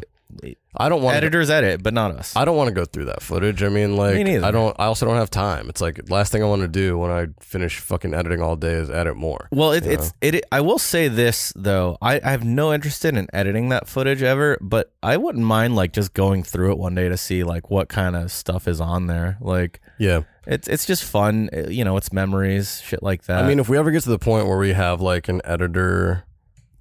[0.78, 2.36] I don't want editors edit, but not us.
[2.36, 3.62] I don't want to go through that footage.
[3.62, 4.38] I mean, like, Me.
[4.38, 4.76] I don't.
[4.78, 5.68] I also don't have time.
[5.68, 8.72] It's like last thing I want to do when I finish fucking editing all day
[8.72, 9.48] is edit more.
[9.50, 10.28] Well, it, it's know?
[10.28, 10.44] it.
[10.52, 14.58] I will say this though, I, I have no interest in editing that footage ever,
[14.60, 17.88] but I wouldn't mind like just going through it one day to see like what
[17.88, 19.38] kind of stuff is on there.
[19.40, 20.22] Like, yeah.
[20.46, 21.96] it's it's just fun, you know.
[21.96, 23.44] It's memories, shit like that.
[23.44, 26.24] I mean, if we ever get to the point where we have like an editor,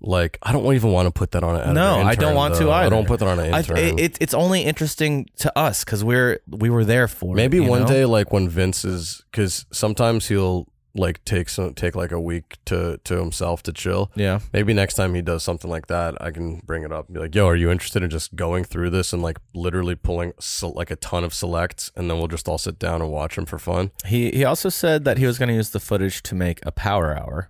[0.06, 1.74] like I don't even want to put that on an editor.
[1.74, 2.86] no, I don't intern, want to either.
[2.88, 3.78] I don't put that on an I- intern.
[3.78, 7.36] it, it- it's only interesting to us because we're we were there for.
[7.36, 7.88] Maybe you one know?
[7.88, 12.56] day, like when Vince is, because sometimes he'll like take some take like a week
[12.64, 14.10] to to himself to chill.
[14.16, 14.40] Yeah.
[14.54, 17.20] Maybe next time he does something like that, I can bring it up and be
[17.20, 20.72] like, "Yo, are you interested in just going through this and like literally pulling se-
[20.74, 23.46] like a ton of selects, and then we'll just all sit down and watch them
[23.46, 26.34] for fun." He he also said that he was going to use the footage to
[26.36, 27.50] make a power hour.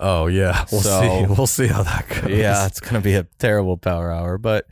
[0.00, 1.26] Oh yeah, we'll So- see.
[1.34, 2.30] We'll see how that goes.
[2.30, 4.66] Yeah, it's going to be a terrible power hour, but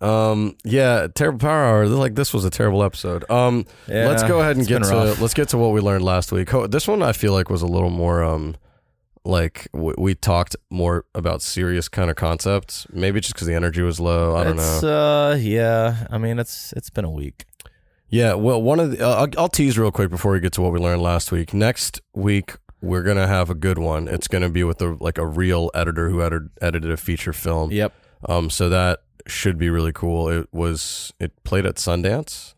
[0.00, 0.56] Um.
[0.64, 1.06] Yeah.
[1.14, 1.86] Terrible power hour.
[1.86, 3.28] Like this was a terrible episode.
[3.30, 3.66] Um.
[3.88, 5.20] Yeah, let's go ahead and it's get been to rough.
[5.20, 6.50] let's get to what we learned last week.
[6.50, 8.56] Ho- This one I feel like was a little more um,
[9.24, 12.86] like w- we talked more about serious kind of concepts.
[12.92, 14.34] Maybe just because the energy was low.
[14.36, 15.30] I don't it's, know.
[15.30, 17.44] Uh, yeah, I mean it's it's been a week.
[18.08, 18.34] Yeah.
[18.34, 20.72] Well, one of the uh, I'll, I'll tease real quick before we get to what
[20.72, 21.54] we learned last week.
[21.54, 24.08] Next week we're gonna have a good one.
[24.08, 27.70] It's gonna be with a like a real editor who edited edited a feature film.
[27.72, 27.92] Yep.
[28.28, 28.50] Um.
[28.50, 30.28] So that should be really cool.
[30.28, 32.54] It was it played at Sundance.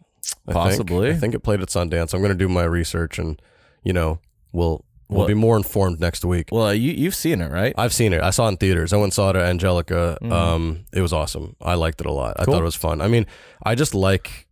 [0.49, 0.65] I think.
[0.65, 1.11] Possibly.
[1.11, 2.13] I think it played at Sundance.
[2.15, 3.41] I'm gonna do my research and
[3.85, 4.19] you know
[4.53, 6.49] we'll we'll Well- be more informed next week.
[6.51, 7.73] Well, you you've seen it, right?
[7.79, 8.23] I've seen it.
[8.23, 8.93] I saw it in theaters.
[8.93, 10.19] I went and saw it at Angelika.
[10.23, 10.33] Mhm.
[10.33, 11.55] Um, it was awesome.
[11.61, 12.37] I liked it a lot.
[12.41, 13.01] I thought it was fun.
[13.01, 13.27] I mean,
[13.65, 14.47] I just like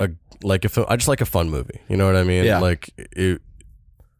[0.00, 0.10] a
[0.42, 1.80] like if I just like a fun movie.
[1.88, 2.44] You know what I mean?
[2.44, 2.58] Yeah.
[2.60, 3.40] Like it,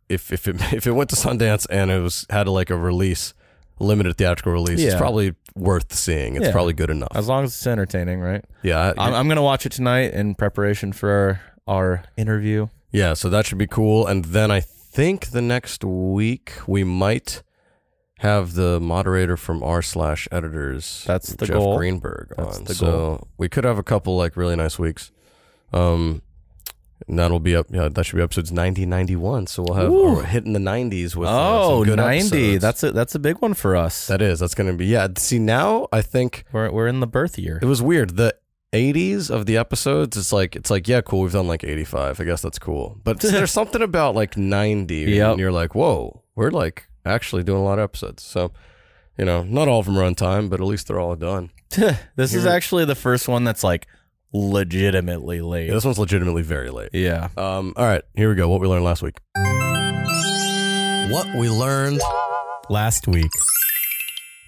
[0.08, 3.34] if if it if it went to Sundance and it was had like a release,
[3.80, 4.98] limited theatrical release, it's Yeah.
[4.98, 6.36] probably worth seeing.
[6.36, 6.52] It's Yeah.
[6.52, 7.12] probably good enough.
[7.14, 8.44] As long as it's entertaining, right?
[8.62, 8.92] yeah.
[8.96, 12.68] I- I'm, I'm gonna watch it tonight in preparation for our, our interview.
[12.90, 14.06] Yeah, so that should be cool.
[14.06, 17.42] And then I think the next week we might
[18.20, 21.04] have the moderator from r slash editors.
[21.06, 21.76] That's the Jeff goal.
[21.76, 22.64] Greenberg That's on.
[22.64, 23.28] the so goal.
[23.36, 25.12] we could have a couple like really nice weeks.
[25.72, 26.22] Um,
[27.06, 27.66] and that'll be up.
[27.70, 29.46] Yeah, that should be episodes 90, 91.
[29.46, 30.14] So we'll have Ooh.
[30.16, 32.18] we're hitting the nineties with uh, oh, good 90.
[32.26, 32.62] episodes.
[32.62, 34.06] That's a that's a big one for us.
[34.08, 35.08] that is that's going to be yeah.
[35.16, 37.58] See now I think we're we're in the birth year.
[37.62, 38.16] it was weird.
[38.16, 38.34] The
[38.72, 41.22] 80s of the episodes, it's like it's like yeah, cool.
[41.22, 42.20] We've done like 85.
[42.20, 43.00] I guess that's cool.
[43.04, 45.30] But there's something about like 90, Yep.
[45.30, 48.22] and you're like, whoa, we're like actually doing a lot of episodes.
[48.22, 48.52] So,
[49.16, 51.50] you know, not all of them are on time, but at least they're all done.
[52.16, 53.86] this is actually the first one that's like
[54.32, 55.68] legitimately late.
[55.68, 56.90] Yeah, this one's legitimately very late.
[56.92, 57.28] Yeah.
[57.36, 58.48] Um, all right, here we go.
[58.48, 59.18] What we learned last week.
[61.10, 62.00] What we learned.
[62.68, 63.30] Last week.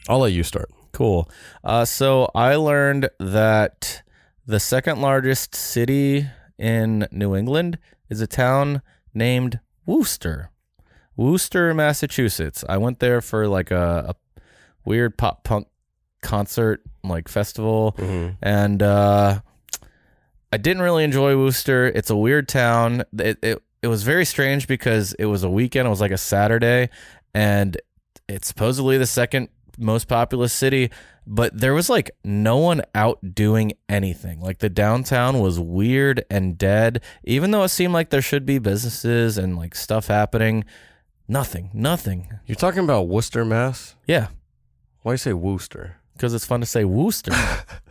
[0.08, 0.70] I'll let you start.
[0.92, 1.30] Cool.
[1.64, 4.02] Uh, so I learned that
[4.46, 6.26] the second largest city
[6.58, 7.78] in New England
[8.10, 8.82] is a town
[9.14, 10.50] named Worcester.
[11.16, 12.64] Worcester, Massachusetts.
[12.68, 14.40] I went there for like a, a
[14.84, 15.68] weird pop punk
[16.22, 17.94] concert, like festival,
[18.42, 19.40] and uh,
[20.52, 21.86] I didn't really enjoy Worcester.
[21.86, 23.04] It's a weird town.
[23.18, 25.86] It, it it was very strange because it was a weekend.
[25.86, 26.90] It was like a Saturday,
[27.34, 27.76] and
[28.28, 29.48] it's supposedly the second
[29.78, 30.90] most populous city,
[31.26, 34.40] but there was like no one out doing anything.
[34.40, 38.58] Like the downtown was weird and dead, even though it seemed like there should be
[38.58, 40.64] businesses and like stuff happening.
[41.28, 42.28] Nothing, nothing.
[42.44, 43.94] You're talking about Worcester, Mass?
[44.06, 44.28] Yeah,
[45.02, 45.96] Why do you say Worcester?
[46.14, 47.32] because it's fun to say Worcester.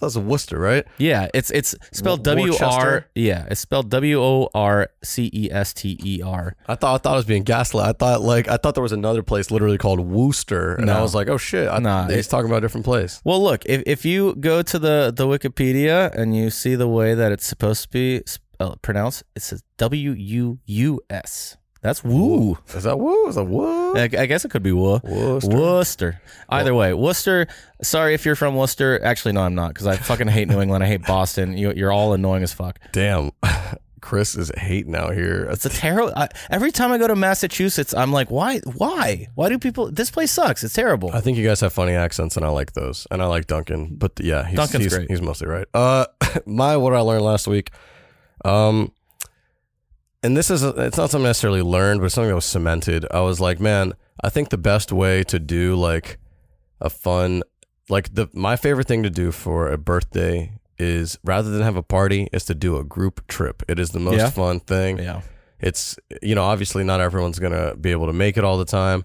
[0.00, 0.86] That's a Worcester, right?
[0.98, 3.06] yeah, it's it's spelled W R.
[3.14, 6.56] Yeah, it's spelled W O R C E S T E R.
[6.66, 7.84] I thought I thought I was being gaslit.
[7.84, 11.14] I thought like I thought there was another place literally called Worcester, and I was
[11.14, 13.20] like, oh shit, I, Nah, he's it- talking about a different place.
[13.24, 17.14] Well, look, if, if you go to the, the Wikipedia and you see the way
[17.14, 21.56] that it's supposed to be spell, uh, pronounced, it says W U U S.
[21.82, 22.58] That's woo.
[22.74, 23.28] Is that woo?
[23.28, 23.96] Is that woo?
[23.96, 25.00] I, I guess it could be woo.
[25.02, 25.56] Worcester.
[25.56, 26.22] Worcester.
[26.50, 27.46] Either way, Worcester.
[27.82, 29.02] Sorry if you're from Worcester.
[29.02, 30.84] Actually, no, I'm not because I fucking hate New England.
[30.84, 31.56] I hate Boston.
[31.56, 32.78] You, you're all annoying as fuck.
[32.92, 33.30] Damn,
[34.02, 35.48] Chris is hating out here.
[35.50, 36.12] It's a terrible.
[36.14, 38.58] I, every time I go to Massachusetts, I'm like, why?
[38.60, 39.28] Why?
[39.34, 39.90] Why do people?
[39.90, 40.62] This place sucks.
[40.62, 41.10] It's terrible.
[41.14, 43.94] I think you guys have funny accents, and I like those, and I like Duncan.
[43.96, 45.10] But yeah, he's, Duncan's he's, great.
[45.10, 45.66] He's mostly right.
[45.72, 46.04] Uh,
[46.44, 47.70] my what I learned last week,
[48.44, 48.92] um,
[50.22, 53.06] and this is it's not something necessarily learned, but it's something that was cemented.
[53.10, 56.18] I was like, man, I think the best way to do like
[56.80, 57.42] a fun,
[57.88, 61.82] like the my favorite thing to do for a birthday is rather than have a
[61.82, 63.62] party, is to do a group trip.
[63.68, 64.30] It is the most Yeah.
[64.30, 65.20] fun thing yeah.
[65.58, 69.04] it's you know obviously not everyone's gonna be able to make it all the time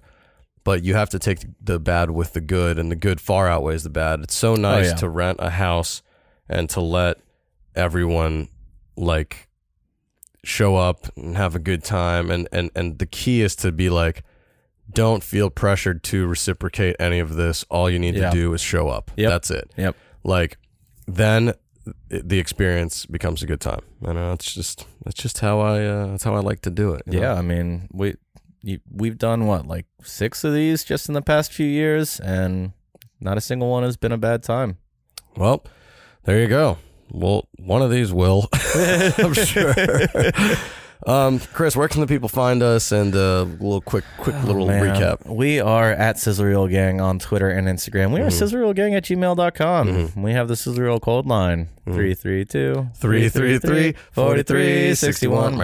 [0.63, 3.83] but you have to take the bad with the good and the good far outweighs
[3.83, 4.95] the bad it's so oh, nice Oh, yeah.
[4.95, 6.01] to rent a house
[6.47, 7.17] and to let
[7.75, 8.47] everyone
[8.95, 9.44] like
[10.45, 13.89] show up and have a good time and and and the key is to be
[13.89, 14.23] like
[14.91, 18.29] don't feel pressured to reciprocate any of this all you need Yeah.
[18.29, 19.29] to do is show up Yep.
[19.31, 19.95] that's it Yep.
[20.23, 20.57] like
[21.07, 21.53] then
[22.09, 26.07] the experience becomes a good time and uh, it's just that's just how i uh,
[26.07, 27.21] that's how i like to do it you know?
[27.21, 28.15] Yeah, I mean, we
[28.61, 32.71] you, we've done what like six of these just in the past few years, and
[33.19, 34.77] not a single one has been a bad time.
[35.35, 35.63] well
[36.23, 36.77] there you go
[37.11, 38.47] well one of these will
[39.17, 39.73] i'm sure
[41.07, 44.63] um chris where can the people find us and uh, a little quick quick little
[44.63, 48.11] Oh, Man, recap We are at Sizzle Gang on Twitter and Instagram.
[48.11, 48.75] We are Mhm.
[48.75, 49.87] Gang at gmail.com.
[49.87, 50.21] Mhm.
[50.23, 51.67] We have the Sizzle Cold Line.
[51.85, 55.59] 332 333 43 61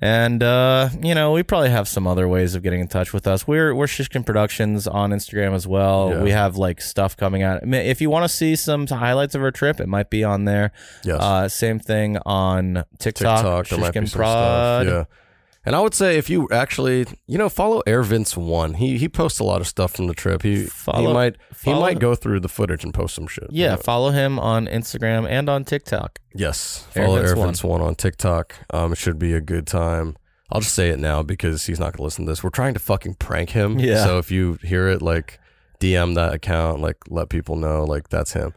[0.00, 3.26] And uh, you know, we probably have some other ways of getting in touch with
[3.26, 3.46] us.
[3.48, 6.10] We're we're Shishkin Productions on Instagram as well.
[6.10, 6.22] Yeah.
[6.22, 7.62] We have like stuff coming out.
[7.62, 10.22] I mean, If you want to see some highlights of our trip, it might be
[10.24, 10.72] on there.
[11.04, 13.38] yes Uh, same thing on TikTok.
[13.38, 14.86] TikTok, there might be Shishkin Prod.
[14.86, 15.08] stuff.
[15.08, 15.14] Yeah.
[15.68, 18.74] And I would say if you actually, you know, follow Air Vince One.
[18.74, 20.42] He he posts a lot of stuff from the trip.
[20.42, 23.48] He Follow- he Follow- might he might go through the footage and post some shit.
[23.50, 23.82] Yeah, You know?
[23.82, 26.18] follow him on Instagram and on TikTok.
[26.34, 26.86] Yes.
[26.96, 27.46] Air Follow Vince Air One.
[27.48, 28.54] Vince One on TikTok.
[28.70, 30.16] Um, it should be a good time.
[30.50, 32.42] I'll just say it now because he's not gonna listen to this.
[32.42, 33.78] We're trying to fucking prank him.
[33.78, 34.04] Yeah.
[34.04, 35.38] So if you hear it, like
[35.80, 38.54] DM that account, like let people know, like that's him.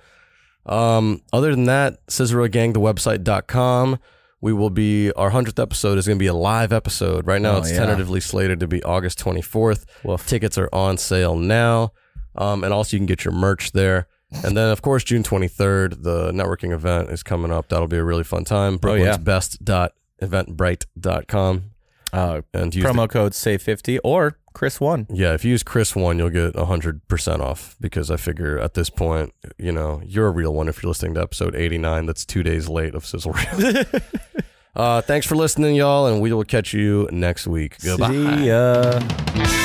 [0.65, 3.99] Um, other than that, Sizzle Reel Gang, the website.com.
[4.41, 7.27] We will be our hundredth episode is gonna be a live episode.
[7.27, 7.77] Right now Oh, it's yeah.
[7.79, 9.85] tentatively slated to be August twenty fourth.
[10.03, 10.25] Woof.
[10.27, 11.91] Tickets are on sale now.
[12.35, 14.07] Um, and also you can get your merch there.
[14.43, 17.67] And then of course June 23rd, the networking event is coming up.
[17.67, 18.79] That'll be a really fun time.
[18.83, 19.03] Oh, yeah.
[19.17, 21.70] Brooklyn's best dot eventbrite.com.
[22.13, 25.07] Uh, And use promo code say 50 or Chris one.
[25.09, 28.73] yeah, if you use Chris one, you'll get hundred percent off because I figure at
[28.73, 32.05] this point, you know, you're a real one if you're listening to episode 89.
[32.05, 33.83] That's two days late of Sizzle Reel.
[34.75, 37.77] uh, thanks for listening, y'all, and we will catch you next week.
[37.81, 39.60] Goodbye.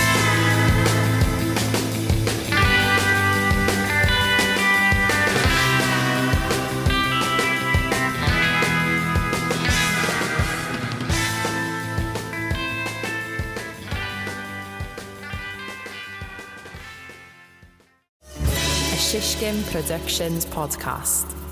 [19.16, 21.45] Shishkin Productions podcast.